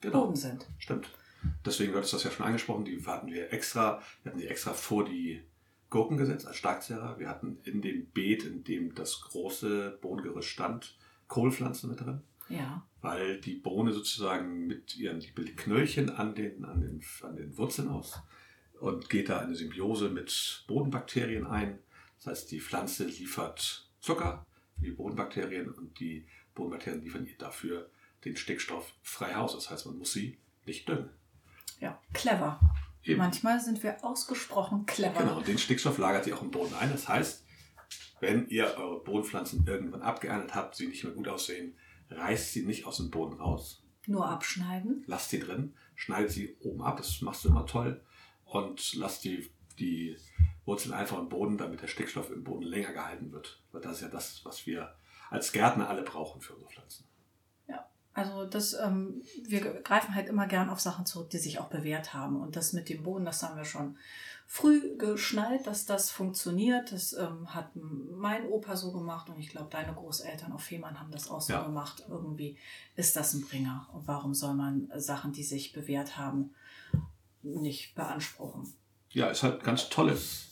genau. 0.00 0.22
Boden 0.22 0.36
sind. 0.36 0.66
Stimmt. 0.78 1.08
Deswegen 1.64 1.92
wird 1.92 2.04
es 2.04 2.10
das 2.10 2.24
ja 2.24 2.30
schon 2.30 2.46
angesprochen, 2.46 2.84
die 2.84 3.04
hatten 3.06 3.28
wir 3.28 3.52
extra, 3.52 4.02
wir 4.22 4.32
hatten 4.32 4.40
die 4.40 4.48
extra 4.48 4.72
vor 4.72 5.04
die 5.04 5.42
Gurken 5.90 6.16
gesetzt 6.16 6.46
als 6.46 6.56
Starkzehrer. 6.56 7.18
Wir 7.18 7.28
hatten 7.28 7.58
in 7.64 7.82
dem 7.82 8.06
Beet, 8.06 8.44
in 8.44 8.64
dem 8.64 8.94
das 8.94 9.20
große 9.20 9.98
Bohnengerüst 10.00 10.48
stand, 10.48 10.96
Kohlpflanzen 11.28 11.90
mit 11.90 12.00
drin. 12.00 12.22
Ja. 12.48 12.86
Weil 13.00 13.40
die 13.40 13.54
Bohne 13.54 13.92
sozusagen 13.92 14.66
mit 14.66 14.96
ihren 14.96 15.20
Knöllchen 15.20 16.10
an 16.10 16.34
den, 16.34 16.64
an, 16.64 16.80
den, 16.80 17.02
an 17.22 17.36
den 17.36 17.56
Wurzeln 17.56 17.88
aus 17.88 18.20
und 18.80 19.08
geht 19.08 19.28
da 19.28 19.38
eine 19.38 19.54
Symbiose 19.54 20.08
mit 20.08 20.64
Bodenbakterien 20.66 21.46
ein. 21.46 21.78
Das 22.16 22.26
heißt, 22.26 22.50
die 22.50 22.60
Pflanze 22.60 23.04
liefert 23.04 23.88
Zucker 24.00 24.44
für 24.76 24.84
die 24.84 24.92
Bodenbakterien 24.92 25.70
und 25.70 25.98
die 26.00 26.26
Bodenbakterien 26.54 27.02
liefern 27.02 27.26
ihr 27.26 27.36
dafür 27.38 27.90
den 28.24 28.36
Stickstoff 28.36 28.92
frei 29.02 29.34
Haus. 29.34 29.54
Das 29.54 29.70
heißt, 29.70 29.86
man 29.86 29.98
muss 29.98 30.12
sie 30.12 30.38
nicht 30.66 30.88
düngen. 30.88 31.10
Ja, 31.80 32.00
clever. 32.12 32.60
Eben. 33.02 33.18
Manchmal 33.18 33.60
sind 33.60 33.82
wir 33.82 34.02
ausgesprochen 34.02 34.86
clever. 34.86 35.18
Genau, 35.18 35.40
den 35.40 35.58
Stickstoff 35.58 35.98
lagert 35.98 36.24
sie 36.24 36.32
auch 36.32 36.42
im 36.42 36.50
Boden 36.50 36.74
ein. 36.74 36.90
Das 36.90 37.08
heißt, 37.08 37.44
wenn 38.20 38.48
ihr 38.48 38.74
eure 38.78 39.02
Bodenpflanzen 39.02 39.66
irgendwann 39.66 40.02
abgeerntet 40.02 40.54
habt, 40.54 40.74
sie 40.74 40.86
nicht 40.86 41.04
mehr 41.04 41.12
gut 41.12 41.28
aussehen, 41.28 41.76
reißt 42.08 42.52
sie 42.52 42.64
nicht 42.64 42.86
aus 42.86 42.96
dem 42.96 43.10
Boden 43.10 43.34
raus. 43.34 43.82
Nur 44.06 44.28
abschneiden. 44.28 45.04
Lasst 45.06 45.30
sie 45.30 45.40
drin, 45.40 45.74
schneidet 45.94 46.30
sie 46.30 46.56
oben 46.60 46.82
ab, 46.82 46.96
das 46.96 47.20
machst 47.20 47.44
du 47.44 47.48
immer 47.48 47.66
toll. 47.66 48.02
Und 48.44 48.94
lasst 48.94 49.24
die, 49.24 49.50
die 49.78 50.16
Wurzeln 50.64 50.94
einfach 50.94 51.18
im 51.18 51.28
Boden, 51.28 51.58
damit 51.58 51.82
der 51.82 51.88
Stickstoff 51.88 52.30
im 52.30 52.44
Boden 52.44 52.64
länger 52.64 52.92
gehalten 52.92 53.32
wird. 53.32 53.60
Weil 53.72 53.80
das 53.80 53.94
ist 53.94 54.02
ja 54.02 54.08
das, 54.08 54.44
was 54.44 54.66
wir 54.66 54.94
als 55.30 55.52
Gärtner 55.52 55.88
alle 55.88 56.02
brauchen 56.02 56.40
für 56.40 56.54
unsere 56.54 56.70
Pflanzen. 56.70 57.04
Ja, 57.66 57.86
also 58.14 58.46
das, 58.46 58.74
ähm, 58.74 59.22
wir 59.44 59.60
greifen 59.82 60.14
halt 60.14 60.28
immer 60.28 60.46
gern 60.46 60.70
auf 60.70 60.80
Sachen 60.80 61.06
zurück, 61.06 61.30
die 61.30 61.38
sich 61.38 61.58
auch 61.58 61.68
bewährt 61.68 62.14
haben. 62.14 62.40
Und 62.40 62.56
das 62.56 62.72
mit 62.72 62.88
dem 62.88 63.02
Boden, 63.02 63.24
das 63.24 63.42
haben 63.42 63.56
wir 63.56 63.64
schon 63.64 63.96
früh 64.46 64.96
geschnallt, 64.96 65.66
dass 65.66 65.86
das 65.86 66.10
funktioniert. 66.10 66.92
Das 66.92 67.12
ähm, 67.12 67.54
hat 67.54 67.70
mein 67.74 68.46
Opa 68.46 68.76
so 68.76 68.92
gemacht 68.92 69.28
und 69.28 69.38
ich 69.38 69.48
glaube, 69.48 69.68
deine 69.70 69.92
Großeltern 69.92 70.52
auf 70.52 70.62
Fehmarn 70.62 71.00
haben 71.00 71.10
das 71.10 71.28
auch 71.28 71.40
so 71.40 71.54
ja. 71.54 71.62
gemacht. 71.62 72.04
Irgendwie 72.08 72.56
ist 72.96 73.16
das 73.16 73.34
ein 73.34 73.42
Bringer. 73.42 73.88
Und 73.92 74.06
warum 74.06 74.34
soll 74.34 74.54
man 74.54 74.90
Sachen, 74.96 75.32
die 75.32 75.44
sich 75.44 75.72
bewährt 75.72 76.16
haben, 76.16 76.54
nicht 77.42 77.94
beanspruchen? 77.94 78.72
Ja, 79.14 79.28
ist 79.28 79.42
halt 79.42 79.64
ganz 79.64 79.88
tolles 79.88 80.44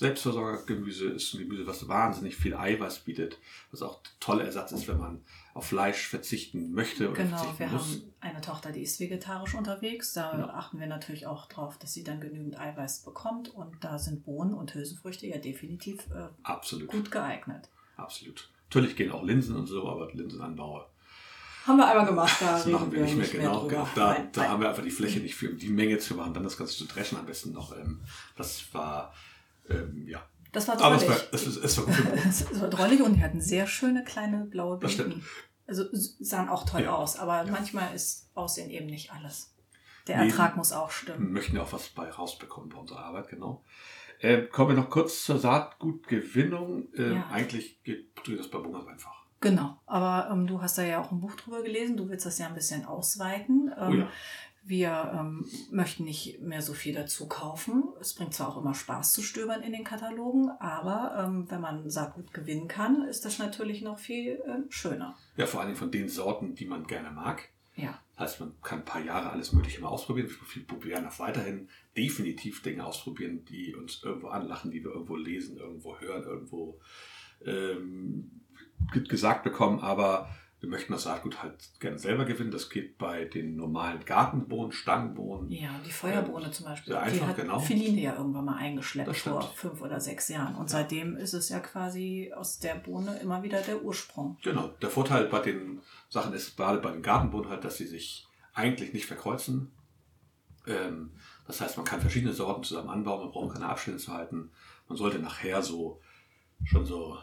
Selbstversorgergemüse 0.00 1.10
ist 1.10 1.34
ein 1.34 1.40
Gemüse, 1.40 1.66
was 1.66 1.86
wahnsinnig 1.86 2.34
viel 2.34 2.54
Eiweiß 2.54 3.00
bietet, 3.00 3.36
was 3.70 3.82
auch 3.82 3.98
ein 3.98 4.08
toller 4.18 4.44
Ersatz 4.44 4.72
ist, 4.72 4.88
wenn 4.88 4.96
man 4.96 5.22
auf 5.52 5.66
Fleisch 5.66 6.06
verzichten 6.06 6.72
möchte 6.72 7.10
oder 7.10 7.22
genau, 7.22 7.54
wir 7.58 7.66
muss. 7.66 7.82
haben 7.82 8.12
eine 8.20 8.40
Tochter, 8.40 8.72
die 8.72 8.80
ist 8.80 8.98
vegetarisch 8.98 9.54
unterwegs. 9.54 10.14
Da 10.14 10.38
ja. 10.38 10.48
achten 10.54 10.80
wir 10.80 10.86
natürlich 10.86 11.26
auch 11.26 11.46
darauf, 11.46 11.76
dass 11.78 11.92
sie 11.92 12.02
dann 12.02 12.18
genügend 12.18 12.58
Eiweiß 12.58 13.00
bekommt. 13.00 13.48
Und 13.50 13.84
da 13.84 13.98
sind 13.98 14.24
Bohnen 14.24 14.54
und 14.54 14.74
Hülsenfrüchte 14.74 15.26
ja 15.26 15.36
definitiv 15.36 16.06
äh, 16.14 16.28
Absolut. 16.44 16.88
gut 16.88 17.10
geeignet. 17.10 17.68
Absolut. 17.98 18.48
Natürlich 18.68 18.96
gehen 18.96 19.12
auch 19.12 19.22
Linsen 19.22 19.54
und 19.54 19.66
so, 19.66 19.86
aber 19.86 20.10
Linsenanbauer. 20.14 20.88
Haben 21.66 21.76
wir 21.76 21.88
einmal 21.88 22.06
gemacht, 22.06 22.36
da 22.40 22.52
das 22.52 22.66
machen 22.66 22.90
wir 22.90 23.02
nicht 23.02 23.12
mehr, 23.12 23.22
nicht 23.22 23.32
genau. 23.32 23.64
Mehr 23.64 23.86
da, 23.94 24.14
nein, 24.14 24.28
da 24.32 24.40
nein. 24.40 24.50
haben 24.50 24.60
wir 24.60 24.68
einfach 24.70 24.82
die 24.82 24.90
Fläche 24.90 25.20
nicht 25.20 25.34
für, 25.34 25.50
um 25.50 25.58
die 25.58 25.68
Menge 25.68 25.98
zu 25.98 26.14
machen, 26.14 26.32
dann 26.32 26.42
das 26.42 26.56
Ganze 26.56 26.74
zu 26.74 26.86
dreschen 26.86 27.18
am 27.18 27.26
besten 27.26 27.52
noch. 27.52 27.76
Ähm, 27.76 28.00
das 28.36 28.72
war 28.72 29.12
ähm, 29.70 30.06
ja. 30.06 30.22
Das 30.52 30.66
war 30.66 30.76
drollig. 30.76 31.08
Aber 31.08 31.16
es 31.32 31.46
war, 31.46 31.54
es, 31.54 31.56
es, 31.56 31.78
war 31.78 31.86
gut 31.86 31.96
es 32.28 32.60
war 32.60 32.68
drollig 32.68 33.00
und 33.02 33.14
die 33.14 33.22
hatten 33.22 33.40
sehr 33.40 33.66
schöne 33.66 34.04
kleine 34.04 34.44
blaue 34.44 34.78
Blüten. 34.78 35.22
Also 35.66 35.84
sahen 35.92 36.48
auch 36.48 36.68
toll 36.68 36.82
ja. 36.82 36.94
aus, 36.94 37.16
aber 37.16 37.44
ja. 37.44 37.52
manchmal 37.52 37.94
ist 37.94 38.28
Aussehen 38.34 38.70
eben 38.70 38.86
nicht 38.86 39.12
alles. 39.12 39.54
Der 40.08 40.18
nee, 40.18 40.28
Ertrag 40.28 40.56
muss 40.56 40.72
auch 40.72 40.90
stimmen. 40.90 41.28
Wir 41.28 41.32
möchten 41.32 41.56
ja 41.56 41.62
auch 41.62 41.72
was 41.72 41.88
bei 41.90 42.10
rausbekommen 42.10 42.70
bei 42.70 42.78
unserer 42.78 43.04
Arbeit, 43.04 43.28
genau. 43.28 43.64
Äh, 44.18 44.42
kommen 44.42 44.70
wir 44.70 44.82
noch 44.82 44.90
kurz 44.90 45.24
zur 45.24 45.38
Saatgutgewinnung. 45.38 46.92
Äh, 46.94 47.14
ja. 47.14 47.28
Eigentlich 47.30 47.82
geht 47.84 48.10
das 48.38 48.48
bei 48.48 48.58
Bungers 48.58 48.86
einfach. 48.86 49.19
Genau, 49.40 49.78
aber 49.86 50.30
ähm, 50.30 50.46
du 50.46 50.60
hast 50.60 50.76
da 50.76 50.82
ja 50.82 51.00
auch 51.00 51.10
ein 51.10 51.20
Buch 51.20 51.34
drüber 51.34 51.62
gelesen, 51.62 51.96
du 51.96 52.08
willst 52.08 52.26
das 52.26 52.38
ja 52.38 52.46
ein 52.46 52.54
bisschen 52.54 52.84
ausweiten. 52.84 53.72
Ähm, 53.78 53.88
oh 53.88 53.94
ja. 53.94 54.10
Wir 54.62 55.12
ähm, 55.18 55.46
möchten 55.70 56.04
nicht 56.04 56.42
mehr 56.42 56.60
so 56.60 56.74
viel 56.74 56.94
dazu 56.94 57.26
kaufen. 57.26 57.84
Es 57.98 58.12
bringt 58.12 58.34
zwar 58.34 58.48
auch 58.48 58.60
immer 58.60 58.74
Spaß 58.74 59.14
zu 59.14 59.22
stöbern 59.22 59.62
in 59.62 59.72
den 59.72 59.84
Katalogen, 59.84 60.50
aber 60.60 61.24
ähm, 61.24 61.50
wenn 61.50 61.62
man 61.62 61.88
Saatgut 61.88 62.34
gewinnen 62.34 62.68
kann, 62.68 63.04
ist 63.08 63.24
das 63.24 63.38
natürlich 63.38 63.80
noch 63.80 63.98
viel 63.98 64.32
äh, 64.32 64.70
schöner. 64.70 65.16
Ja, 65.38 65.46
vor 65.46 65.62
allem 65.62 65.76
von 65.76 65.90
den 65.90 66.10
Sorten, 66.10 66.54
die 66.54 66.66
man 66.66 66.86
gerne 66.86 67.10
mag. 67.10 67.48
Ja. 67.74 67.98
Heißt, 68.18 68.40
man 68.40 68.52
kann 68.62 68.80
ein 68.80 68.84
paar 68.84 69.02
Jahre 69.02 69.30
alles 69.30 69.54
Mögliche 69.54 69.80
mal 69.80 69.88
ausprobieren. 69.88 70.28
Wir 70.52 70.66
probieren 70.66 71.06
auch 71.06 71.18
weiterhin 71.18 71.70
definitiv 71.96 72.62
Dinge 72.62 72.84
ausprobieren, 72.84 73.46
die 73.46 73.74
uns 73.74 74.02
irgendwo 74.02 74.28
anlachen, 74.28 74.70
die 74.70 74.84
wir 74.84 74.92
irgendwo 74.92 75.16
lesen, 75.16 75.56
irgendwo 75.56 75.98
hören, 75.98 76.24
irgendwo 76.24 76.78
ähm, 77.46 78.42
gesagt 79.08 79.44
bekommen. 79.44 79.80
Aber 79.80 80.28
wir 80.60 80.68
möchten 80.68 80.92
das 80.92 81.04
Saatgut 81.04 81.42
halt 81.42 81.70
gerne 81.80 81.98
selber 81.98 82.26
gewinnen. 82.26 82.50
Das 82.50 82.68
geht 82.68 82.98
bei 82.98 83.24
den 83.24 83.56
normalen 83.56 84.04
Gartenbohnen, 84.04 84.72
Stangenbohnen. 84.72 85.50
Ja, 85.50 85.70
die 85.86 85.90
Feuerbohne 85.90 86.46
ähm, 86.46 86.52
zum 86.52 86.66
Beispiel. 86.66 86.92
Sehr 86.92 87.02
einfach, 87.02 87.18
die 87.18 87.24
hat 87.24 87.36
genau. 87.36 87.58
Philine 87.58 88.00
ja 88.00 88.16
irgendwann 88.16 88.44
mal 88.44 88.56
eingeschleppt 88.56 89.16
vor 89.16 89.42
fünf 89.54 89.80
oder 89.80 90.00
sechs 90.00 90.28
Jahren. 90.28 90.54
Und 90.56 90.64
ja. 90.64 90.68
seitdem 90.68 91.16
ist 91.16 91.32
es 91.32 91.48
ja 91.48 91.60
quasi 91.60 92.30
aus 92.36 92.58
der 92.58 92.74
Bohne 92.74 93.18
immer 93.20 93.42
wieder 93.42 93.62
der 93.62 93.82
Ursprung. 93.82 94.36
Genau. 94.42 94.68
Der 94.82 94.90
Vorteil 94.90 95.24
bei 95.26 95.40
den 95.40 95.80
Sachen 96.10 96.34
ist 96.34 96.56
gerade 96.56 96.78
bei 96.78 96.90
den 96.90 97.02
Gartenbohnen 97.02 97.48
halt, 97.48 97.64
dass 97.64 97.78
sie 97.78 97.86
sich 97.86 98.26
eigentlich 98.52 98.92
nicht 98.92 99.06
verkreuzen. 99.06 99.72
Ähm, 100.66 101.12
das 101.46 101.62
heißt, 101.62 101.78
man 101.78 101.86
kann 101.86 102.02
verschiedene 102.02 102.34
Sorten 102.34 102.64
zusammen 102.64 102.90
anbauen, 102.90 103.20
man 103.20 103.30
braucht 103.30 103.54
keine 103.54 103.66
Abstände 103.66 103.98
zu 103.98 104.12
halten. 104.12 104.50
Man 104.88 104.98
sollte 104.98 105.18
nachher 105.18 105.62
so 105.62 106.00
schon 106.64 106.84
so 106.84 107.18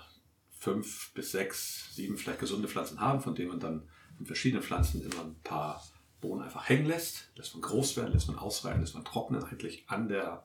fünf 0.59 1.13
bis 1.13 1.31
sechs, 1.31 1.95
sieben 1.95 2.17
vielleicht 2.17 2.39
gesunde 2.39 2.67
Pflanzen 2.67 2.99
haben, 2.99 3.21
von 3.21 3.35
denen 3.35 3.49
man 3.49 3.59
dann 3.59 3.87
in 4.19 4.25
verschiedenen 4.25 4.63
Pflanzen 4.63 5.01
immer 5.01 5.23
ein 5.23 5.35
paar 5.43 5.83
Bohnen 6.21 6.43
einfach 6.43 6.67
hängen 6.67 6.87
lässt, 6.87 7.29
lässt 7.35 7.53
man 7.53 7.61
groß 7.61 7.97
werden, 7.97 8.13
lässt 8.13 8.27
man 8.27 8.37
ausreiben, 8.37 8.81
lässt 8.81 8.95
man 8.95 9.05
trocknen 9.05 9.43
eigentlich 9.43 9.85
an 9.87 10.07
der, 10.07 10.43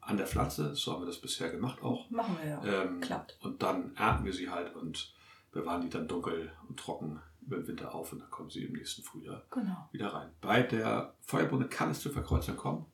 an 0.00 0.16
der 0.16 0.26
Pflanze. 0.26 0.74
So 0.74 0.92
haben 0.92 1.02
wir 1.02 1.06
das 1.06 1.20
bisher 1.20 1.50
gemacht 1.50 1.82
auch. 1.82 2.10
Machen 2.10 2.36
wir 2.42 2.50
ja. 2.50 2.64
Ähm, 2.64 3.00
Klappt. 3.00 3.38
Und 3.40 3.62
dann 3.62 3.94
ernten 3.96 4.24
wir 4.24 4.32
sie 4.32 4.50
halt 4.50 4.74
und 4.76 5.14
bewahren 5.52 5.80
die 5.80 5.88
dann 5.88 6.06
dunkel 6.06 6.52
und 6.68 6.78
trocken 6.78 7.20
über 7.40 7.56
den 7.56 7.66
Winter 7.66 7.94
auf 7.94 8.12
und 8.12 8.20
dann 8.20 8.30
kommen 8.30 8.50
sie 8.50 8.64
im 8.64 8.74
nächsten 8.74 9.02
Frühjahr 9.02 9.44
genau. 9.50 9.88
wieder 9.92 10.08
rein. 10.08 10.30
Bei 10.40 10.62
der 10.62 11.14
Feuerbohne 11.22 11.66
kann 11.66 11.90
es 11.90 12.00
zu 12.00 12.10
Verkreuzern 12.10 12.56
kommen. 12.56 12.86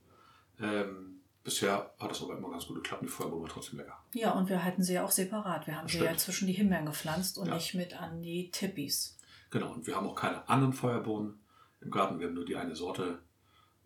Ähm, 0.61 1.16
Bisher 1.47 1.95
hat 2.01 2.11
das 2.11 2.21
aber 2.23 2.37
immer 2.37 2.51
ganz 2.51 2.67
gut 2.67 2.83
geklappt. 2.83 3.05
Die 3.05 3.07
Feuerbohnen 3.07 3.45
war 3.45 3.49
trotzdem 3.49 3.79
lecker. 3.79 3.97
Ja, 4.15 4.33
und 4.33 4.49
wir 4.49 4.65
halten 4.65 4.83
sie 4.83 4.95
ja 4.95 5.05
auch 5.05 5.13
separat. 5.13 5.69
Wir 5.69 5.79
haben 5.79 5.87
sie 5.87 5.99
ja 5.99 6.17
zwischen 6.17 6.49
die 6.49 6.53
Himbeeren 6.53 6.87
gepflanzt 6.87 7.39
und 7.39 7.47
ja. 7.47 7.55
nicht 7.55 7.73
mit 7.75 7.95
an 8.03 8.21
die 8.21 8.51
Tippis. 8.51 9.17
Genau, 9.51 9.73
und 9.73 9.87
wir 9.87 9.95
haben 9.95 10.09
auch 10.09 10.17
keine 10.17 10.49
anderen 10.49 10.73
Feuerbohnen 10.73 11.39
im 11.81 11.93
Garten. 11.93 12.19
Wir 12.19 12.27
haben 12.27 12.35
nur 12.35 12.45
die 12.45 12.57
eine 12.57 12.75
Sorte. 12.75 13.21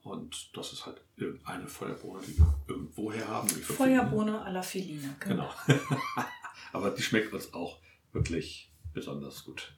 Und 0.02 0.56
das 0.56 0.72
ist 0.72 0.86
halt 0.86 1.02
irgendeine 1.16 1.68
Feuerbohne, 1.68 2.22
die 2.26 2.38
wir 2.38 2.54
irgendwoher 2.66 3.28
haben. 3.28 3.50
Feuerbohne 3.50 4.42
à 4.42 4.50
la 4.50 4.62
Feline. 4.62 5.14
Genau. 5.20 5.50
genau. 5.66 5.80
aber 6.72 6.92
die 6.92 7.02
schmeckt 7.02 7.34
uns 7.34 7.52
auch 7.52 7.78
wirklich 8.14 8.72
besonders 8.94 9.44
gut. 9.44 9.76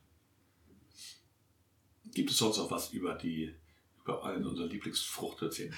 Gibt 2.15 2.31
es 2.31 2.37
sonst 2.37 2.61
auch 2.61 2.71
was 2.71 2.93
über 2.93 3.15
die 3.17 3.57
über 4.03 4.25
allen 4.25 4.47
unsere 4.47 4.69
Lieblingsfrucht 4.69 5.43
erzählen? 5.43 5.75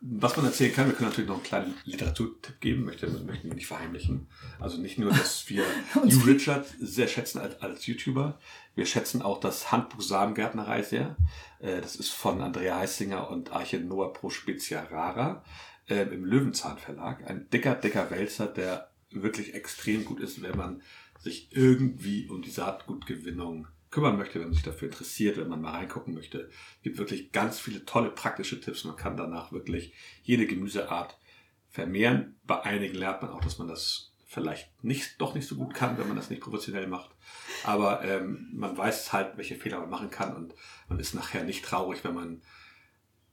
was 0.00 0.36
man 0.36 0.46
erzählen 0.46 0.72
kann, 0.72 0.86
wir 0.86 0.94
können 0.94 1.10
natürlich 1.10 1.28
noch 1.28 1.36
einen 1.36 1.44
kleinen 1.44 1.74
Literaturtipp 1.84 2.60
geben, 2.60 2.84
möchte, 2.84 3.08
möchten 3.08 3.48
wir 3.48 3.54
nicht 3.54 3.66
verheimlichen. 3.66 4.28
Also 4.60 4.80
nicht 4.80 4.98
nur, 4.98 5.10
dass 5.10 5.48
wir 5.48 5.64
Hugh 5.94 6.26
Richard 6.26 6.66
sehr 6.80 7.08
schätzen 7.08 7.40
als, 7.40 7.60
als 7.60 7.86
YouTuber, 7.86 8.38
wir 8.76 8.86
schätzen 8.86 9.22
auch 9.22 9.40
das 9.40 9.72
Handbuch 9.72 10.00
Samengärtnerei 10.00 10.82
sehr. 10.82 11.16
Äh, 11.58 11.80
das 11.80 11.96
ist 11.96 12.10
von 12.10 12.40
Andrea 12.40 12.78
Heissinger 12.78 13.28
und 13.28 13.50
Arche 13.52 13.80
Noah 13.80 14.12
Pro 14.12 14.30
Specia 14.30 14.84
Rara 14.84 15.42
äh, 15.88 16.02
im 16.02 16.24
Löwenzahn 16.24 16.78
Verlag. 16.78 17.28
Ein 17.28 17.50
dicker, 17.50 17.74
dicker 17.74 18.08
Wälzer, 18.10 18.46
der 18.46 18.90
wirklich 19.10 19.54
extrem 19.54 20.04
gut 20.04 20.20
ist, 20.20 20.42
wenn 20.42 20.56
man 20.56 20.82
sich 21.18 21.48
irgendwie 21.50 22.28
um 22.28 22.42
die 22.42 22.50
Saatgutgewinnung 22.50 23.66
kümmern 23.90 24.16
möchte, 24.16 24.34
wenn 24.34 24.48
man 24.48 24.54
sich 24.54 24.62
dafür 24.62 24.88
interessiert, 24.88 25.36
wenn 25.36 25.48
man 25.48 25.60
mal 25.60 25.72
reingucken 25.72 26.14
möchte. 26.14 26.50
Es 26.76 26.82
gibt 26.82 26.98
wirklich 26.98 27.32
ganz 27.32 27.58
viele 27.58 27.84
tolle 27.84 28.10
praktische 28.10 28.60
Tipps. 28.60 28.84
Man 28.84 28.96
kann 28.96 29.16
danach 29.16 29.52
wirklich 29.52 29.94
jede 30.22 30.46
Gemüseart 30.46 31.18
vermehren. 31.70 32.36
Bei 32.44 32.62
einigen 32.62 32.94
lernt 32.94 33.22
man 33.22 33.30
auch, 33.30 33.40
dass 33.40 33.58
man 33.58 33.68
das 33.68 34.12
vielleicht 34.26 34.84
nicht, 34.84 35.20
doch 35.20 35.34
nicht 35.34 35.48
so 35.48 35.56
gut 35.56 35.74
kann, 35.74 35.96
wenn 35.96 36.06
man 36.06 36.16
das 36.16 36.28
nicht 36.28 36.42
professionell 36.42 36.86
macht. 36.86 37.10
Aber 37.64 38.04
ähm, 38.04 38.50
man 38.52 38.76
weiß 38.76 39.12
halt, 39.12 39.36
welche 39.38 39.56
Fehler 39.56 39.80
man 39.80 39.90
machen 39.90 40.10
kann 40.10 40.36
und 40.36 40.54
man 40.88 41.00
ist 41.00 41.14
nachher 41.14 41.44
nicht 41.44 41.64
traurig, 41.64 42.04
wenn 42.04 42.14
man 42.14 42.42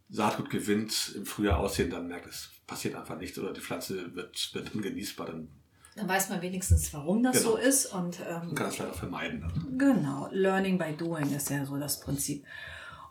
Saatgut 0.07 0.49
gewinnt, 0.49 1.13
im 1.15 1.25
Frühjahr 1.25 1.57
aussehen, 1.57 1.89
dann 1.89 2.07
merkt, 2.07 2.27
es 2.27 2.51
passiert 2.67 2.95
einfach 2.95 3.17
nichts 3.17 3.37
oder 3.37 3.51
die 3.51 3.61
Pflanze 3.61 4.15
wird, 4.15 4.51
wird 4.53 4.73
ungenießbar, 4.73 5.27
dann 5.27 5.49
dann 5.95 6.09
weiß 6.09 6.29
man 6.29 6.41
wenigstens, 6.41 6.93
warum 6.93 7.23
das 7.23 7.37
genau. 7.37 7.51
so 7.51 7.57
ist. 7.57 7.85
Und, 7.87 8.19
ähm, 8.19 8.47
man 8.47 8.55
kann 8.55 8.67
es 8.67 8.77
leider 8.77 8.93
vermeiden. 8.93 9.41
Dann. 9.41 9.77
Genau, 9.77 10.27
Learning 10.31 10.77
by 10.77 10.93
Doing 10.95 11.33
ist 11.33 11.49
ja 11.49 11.65
so 11.65 11.77
das 11.77 12.01
Prinzip. 12.01 12.45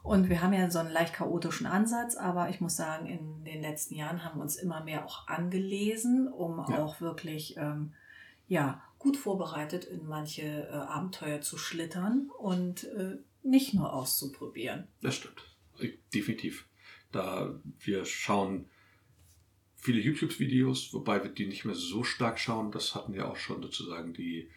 Und 0.03 0.29
wir 0.29 0.43
haben 0.43 0.53
ja 0.53 0.71
so 0.71 0.81
einen 0.81 0.91
leicht 0.91 1.15
chaotischen 1.15 1.67
Ansatz, 1.67 2.15
aber 2.15 2.51
ich 2.51 2.61
muss 2.61 2.77
sagen, 2.77 3.07
in 3.07 3.43
den 3.45 3.63
letzten 3.63 3.95
Jahren 3.95 4.23
haben 4.23 4.39
wir 4.39 4.43
uns 4.43 4.57
immer 4.57 4.85
mehr 4.85 5.07
auch 5.07 5.27
angelesen, 5.29 6.29
um 6.29 6.59
ja. 6.69 6.85
auch 6.85 7.01
wirklich 7.01 7.57
ähm, 7.57 7.95
ja, 8.47 8.83
gut 8.99 9.17
vorbereitet 9.17 9.87
in 9.87 10.07
manche 10.07 10.43
äh, 10.43 10.73
Abenteuer 10.73 11.41
zu 11.41 11.57
schlittern 11.57 12.31
und 12.39 12.85
äh, 12.85 13.17
nicht 13.43 13.73
nur 13.73 13.95
auszuprobieren. 13.95 14.89
Das 15.01 15.15
stimmt, 15.15 15.43
definitiv. 16.13 16.67
Da 17.11 17.55
wir 17.79 18.05
schauen 18.05 18.69
viele 19.85 20.01
YouTube-Videos, 20.01 20.95
wobei 20.95 21.23
wir 21.23 21.31
die 21.31 21.47
nicht 21.47 21.67
mehr 21.67 21.75
so 21.75 22.05
stark 22.05 22.39
schauen. 22.41 22.73
Das 22.73 22.95
hatten 22.95 23.13
ja 23.13 23.27
auch 23.27 23.37
schon 23.37 23.63
sozusagen 23.63 24.15
die 24.15 24.49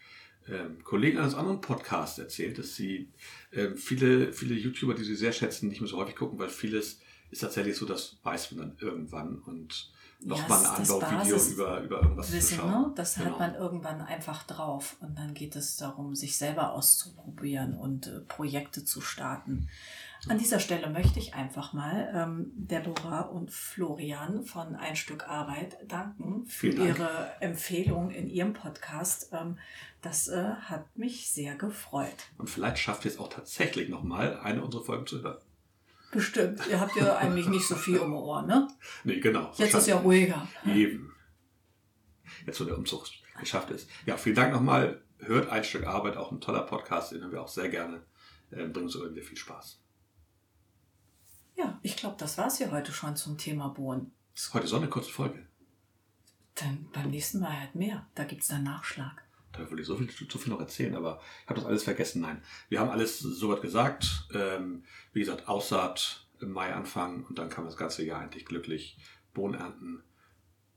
ähm, 0.48 0.82
Kollegen 0.82 1.18
eines 1.18 1.34
anderen 1.34 1.60
Podcasts 1.60 2.18
erzählt, 2.18 2.58
dass 2.58 2.74
sie 2.74 3.10
ähm, 3.52 3.76
viele, 3.76 4.32
viele 4.32 4.54
YouTuber, 4.54 4.94
die 4.94 5.04
sie 5.04 5.14
sehr 5.14 5.32
schätzen, 5.32 5.68
nicht 5.68 5.82
mehr 5.82 5.88
so 5.88 5.98
häufig 5.98 6.16
gucken, 6.16 6.38
weil 6.38 6.48
vieles 6.48 7.00
ist 7.30 7.40
tatsächlich 7.40 7.76
so, 7.76 7.84
das 7.84 8.16
weiß 8.22 8.52
man 8.52 8.68
dann 8.68 8.78
irgendwann 8.80 9.40
und 9.40 9.92
nochmal 10.20 10.62
ja, 10.62 10.72
ein 10.72 10.80
Anlaufvideo 10.80 11.36
über, 11.52 11.80
über 11.82 12.02
irgendwas 12.02 12.32
Wissen, 12.32 12.48
zu 12.48 12.54
schauen. 12.54 12.70
Ne? 12.70 12.92
Das 12.96 13.14
genau. 13.14 13.30
hat 13.30 13.38
man 13.38 13.54
irgendwann 13.54 14.00
einfach 14.00 14.42
drauf. 14.44 14.96
Und 15.00 15.18
dann 15.18 15.34
geht 15.34 15.54
es 15.56 15.76
darum, 15.76 16.14
sich 16.14 16.38
selber 16.38 16.72
auszuprobieren 16.72 17.74
und 17.74 18.06
äh, 18.06 18.20
Projekte 18.20 18.84
zu 18.84 19.02
starten. 19.02 19.68
An 20.26 20.38
dieser 20.38 20.58
Stelle 20.58 20.90
möchte 20.90 21.20
ich 21.20 21.34
einfach 21.34 21.72
mal 21.72 22.12
ähm, 22.14 22.50
Deborah 22.56 23.20
und 23.20 23.52
Florian 23.52 24.42
von 24.42 24.74
Ein 24.74 24.96
Stück 24.96 25.28
Arbeit 25.28 25.76
danken 25.86 26.44
für 26.46 26.70
Dank. 26.70 26.88
ihre 26.88 27.32
Empfehlung 27.40 28.10
in 28.10 28.28
ihrem 28.28 28.52
Podcast. 28.52 29.30
Ähm, 29.32 29.58
das 30.02 30.28
äh, 30.28 30.54
hat 30.62 30.96
mich 30.96 31.30
sehr 31.30 31.54
gefreut. 31.54 32.30
Und 32.36 32.50
vielleicht 32.50 32.78
schafft 32.78 33.04
ihr 33.04 33.12
es 33.12 33.18
auch 33.18 33.28
tatsächlich 33.28 33.88
nochmal, 33.88 34.40
eine 34.40 34.62
unserer 34.62 34.84
Folgen 34.84 35.06
zu 35.06 35.22
hören. 35.22 35.38
Bestimmt. 36.10 36.66
Ihr 36.68 36.80
habt 36.80 36.96
ja 36.96 37.16
eigentlich 37.18 37.46
nicht 37.48 37.66
so 37.66 37.76
viel 37.76 37.98
um 37.98 38.12
Ohr, 38.12 38.42
ne? 38.42 38.68
Nee, 39.04 39.20
genau. 39.20 39.52
Jetzt 39.56 39.74
ist 39.74 39.86
ja 39.86 39.98
ruhiger. 39.98 40.48
Eben. 40.66 41.14
Jetzt, 42.44 42.60
wo 42.60 42.64
der 42.64 42.76
Umzug 42.76 43.06
geschafft 43.38 43.70
ist. 43.70 43.88
Ja, 44.04 44.16
vielen 44.16 44.36
Dank 44.36 44.52
nochmal. 44.52 45.00
Hört 45.20 45.48
ein 45.50 45.64
Stück 45.64 45.86
Arbeit, 45.86 46.16
auch 46.16 46.32
ein 46.32 46.40
toller 46.40 46.62
Podcast, 46.62 47.12
den 47.12 47.20
hören 47.20 47.32
wir 47.32 47.42
auch 47.42 47.48
sehr 47.48 47.68
gerne. 47.68 48.02
Äh, 48.50 48.64
bringt 48.66 48.78
uns 48.78 48.94
irgendwie 48.94 49.22
viel 49.22 49.36
Spaß. 49.36 49.80
Ja, 51.58 51.78
ich 51.82 51.96
glaube, 51.96 52.14
das 52.18 52.38
war 52.38 52.46
es 52.46 52.58
hier 52.58 52.70
heute 52.70 52.92
schon 52.92 53.16
zum 53.16 53.36
Thema 53.36 53.68
Bohnen. 53.68 54.12
Ist 54.32 54.54
heute 54.54 54.68
so 54.68 54.76
eine 54.76 54.88
kurze 54.88 55.10
Folge. 55.10 55.44
Dann 56.54 56.88
beim 56.92 57.10
nächsten 57.10 57.40
Mal 57.40 57.60
halt 57.60 57.74
mehr. 57.74 58.06
Da 58.14 58.22
gibt 58.22 58.42
es 58.42 58.48
dann 58.48 58.62
Nachschlag. 58.62 59.24
Da 59.52 59.68
würde 59.68 59.82
ich 59.82 59.88
so 59.88 59.96
viel, 59.96 60.08
so 60.30 60.38
viel 60.38 60.52
noch 60.52 60.60
erzählen, 60.60 60.94
aber 60.94 61.20
ich 61.42 61.48
habe 61.48 61.58
das 61.58 61.68
alles 61.68 61.82
vergessen. 61.82 62.22
Nein, 62.22 62.42
wir 62.68 62.78
haben 62.78 62.90
alles 62.90 63.18
soweit 63.18 63.60
gesagt. 63.60 64.28
Ähm, 64.32 64.84
wie 65.12 65.20
gesagt, 65.20 65.48
Aussaat 65.48 66.28
im 66.40 66.52
Mai 66.52 66.72
anfangen 66.72 67.24
und 67.24 67.38
dann 67.38 67.48
kann 67.48 67.64
man 67.64 67.72
das 67.72 67.78
ganze 67.78 68.04
Jahr 68.04 68.20
eigentlich 68.20 68.46
glücklich 68.46 68.96
Bohnen 69.34 69.58
ernten. 69.58 70.04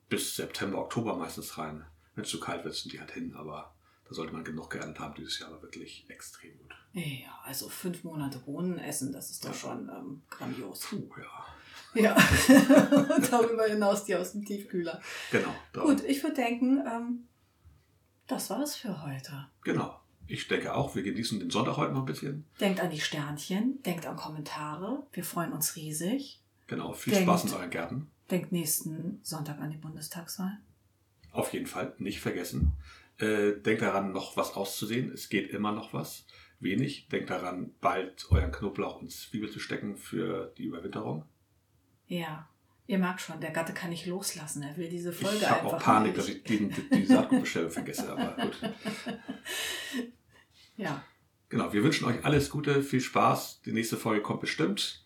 Bis 0.09 0.35
September, 0.35 0.79
Oktober 0.79 1.15
meistens 1.15 1.59
rein. 1.59 1.85
Wenn 2.15 2.23
es 2.23 2.31
zu 2.31 2.39
kalt 2.39 2.63
wird, 2.63 2.73
sind 2.73 2.91
die 2.91 2.99
halt 2.99 3.11
hin, 3.11 3.35
aber 3.35 3.75
da 4.11 4.15
sollte 4.15 4.33
man 4.33 4.43
genug 4.43 4.69
geerntet 4.69 4.99
haben. 4.99 5.13
Dieses 5.15 5.39
Jahr 5.39 5.51
war 5.51 5.61
wirklich 5.61 6.05
extrem 6.09 6.57
gut. 6.57 6.75
Ja, 6.91 7.39
also 7.45 7.69
fünf 7.69 8.03
Monate 8.03 8.39
Bohnen 8.39 8.77
essen, 8.77 9.13
das 9.13 9.31
ist 9.31 9.45
doch 9.45 9.51
ja. 9.51 9.55
schon 9.55 9.87
ähm, 9.87 10.21
grandios. 10.29 10.81
Puh, 10.81 11.09
ja. 11.17 11.45
Ja, 11.93 12.17
darüber 13.31 13.63
hinaus 13.67 14.03
die 14.03 14.15
aus 14.17 14.33
dem 14.33 14.43
Tiefkühler. 14.43 15.01
Genau. 15.31 15.53
Gut, 15.71 16.03
ich 16.03 16.21
würde 16.23 16.35
denken, 16.35 16.83
ähm, 16.85 17.27
das 18.27 18.49
war's 18.49 18.75
für 18.75 19.01
heute. 19.01 19.47
Genau. 19.63 20.01
Ich 20.27 20.49
denke 20.49 20.73
auch, 20.73 20.93
wir 20.93 21.03
genießen 21.03 21.39
den 21.39 21.49
Sonntag 21.49 21.77
heute 21.77 21.93
noch 21.93 22.01
ein 22.01 22.05
bisschen. 22.05 22.45
Denkt 22.59 22.81
an 22.81 22.89
die 22.89 22.99
Sternchen, 22.99 23.81
denkt 23.83 24.05
an 24.05 24.17
Kommentare. 24.17 25.07
Wir 25.13 25.23
freuen 25.23 25.53
uns 25.53 25.77
riesig. 25.77 26.41
Genau, 26.67 26.91
viel 26.91 27.13
denkt, 27.13 27.29
Spaß 27.29 27.45
in 27.45 27.53
euren 27.53 27.69
Gärten. 27.69 28.11
Denkt 28.29 28.51
nächsten 28.51 29.21
Sonntag 29.23 29.59
an 29.59 29.71
die 29.71 29.77
Bundestagswahl. 29.77 30.57
Auf 31.31 31.53
jeden 31.53 31.67
Fall, 31.67 31.93
nicht 31.97 32.19
vergessen. 32.19 32.73
Äh, 33.17 33.53
denkt 33.61 33.81
daran, 33.81 34.11
noch 34.11 34.37
was 34.37 34.53
auszusehen. 34.53 35.11
Es 35.11 35.29
geht 35.29 35.51
immer 35.51 35.71
noch 35.71 35.93
was. 35.93 36.25
Wenig. 36.59 37.07
Denkt 37.09 37.29
daran, 37.29 37.73
bald 37.81 38.27
euren 38.31 38.51
Knoblauch 38.51 39.01
ins 39.01 39.29
Zwiebel 39.29 39.49
zu 39.49 39.59
stecken 39.59 39.97
für 39.97 40.53
die 40.57 40.65
Überwinterung. 40.65 41.25
Ja. 42.07 42.47
Ihr 42.87 42.97
merkt 42.97 43.21
schon, 43.21 43.39
der 43.39 43.51
Gatte 43.51 43.73
kann 43.73 43.89
nicht 43.89 44.05
loslassen. 44.05 44.63
Er 44.63 44.75
will 44.75 44.89
diese 44.89 45.13
Folge 45.13 45.37
ich 45.37 45.47
einfach. 45.47 45.57
Ich 45.57 45.63
habe 45.63 45.77
auch 45.77 45.83
Panik, 45.83 46.15
dass 46.15 46.27
ich 46.27 46.43
die, 46.43 46.67
die 46.67 47.05
Saatgutbestellung 47.05 47.71
vergesse, 47.71 48.11
aber 48.11 48.43
gut. 48.43 48.57
Ja. 50.77 51.03
Genau, 51.49 51.71
wir 51.73 51.83
wünschen 51.83 52.05
euch 52.05 52.23
alles 52.25 52.49
Gute, 52.49 52.81
viel 52.81 53.01
Spaß. 53.01 53.61
Die 53.63 53.73
nächste 53.73 53.97
Folge 53.97 54.21
kommt 54.21 54.41
bestimmt. 54.41 55.05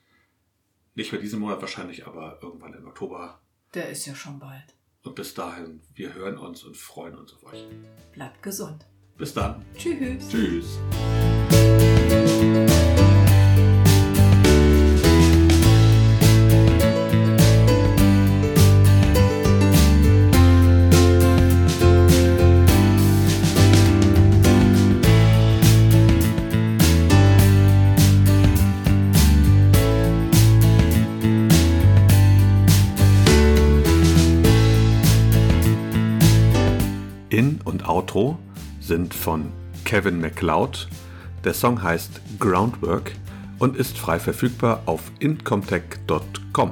Nicht 0.93 1.11
mehr 1.11 1.19
diesen 1.19 1.39
Monat 1.39 1.59
wahrscheinlich, 1.59 2.07
aber 2.07 2.39
irgendwann 2.41 2.73
im 2.73 2.87
Oktober. 2.87 3.41
Der 3.73 3.89
ist 3.89 4.05
ja 4.05 4.15
schon 4.15 4.39
bald. 4.39 4.74
Und 5.05 5.15
bis 5.15 5.33
dahin, 5.35 5.81
wir 5.93 6.13
hören 6.15 6.37
uns 6.37 6.63
und 6.63 6.75
freuen 6.75 7.15
uns 7.15 7.33
auf 7.33 7.45
euch. 7.45 7.63
Bleibt 8.11 8.41
gesund. 8.41 8.85
Bis 9.17 9.33
dann. 9.33 9.63
Tschüss. 9.77 10.27
Tschüss. 10.29 10.79
Outro 37.85 38.37
sind 38.79 39.13
von 39.13 39.51
Kevin 39.83 40.21
MacLeod. 40.21 40.87
Der 41.43 41.53
Song 41.53 41.83
heißt 41.83 42.21
Groundwork 42.39 43.11
und 43.59 43.75
ist 43.75 43.97
frei 43.97 44.19
verfügbar 44.19 44.83
auf 44.85 45.01
incomtech.com. 45.19 46.71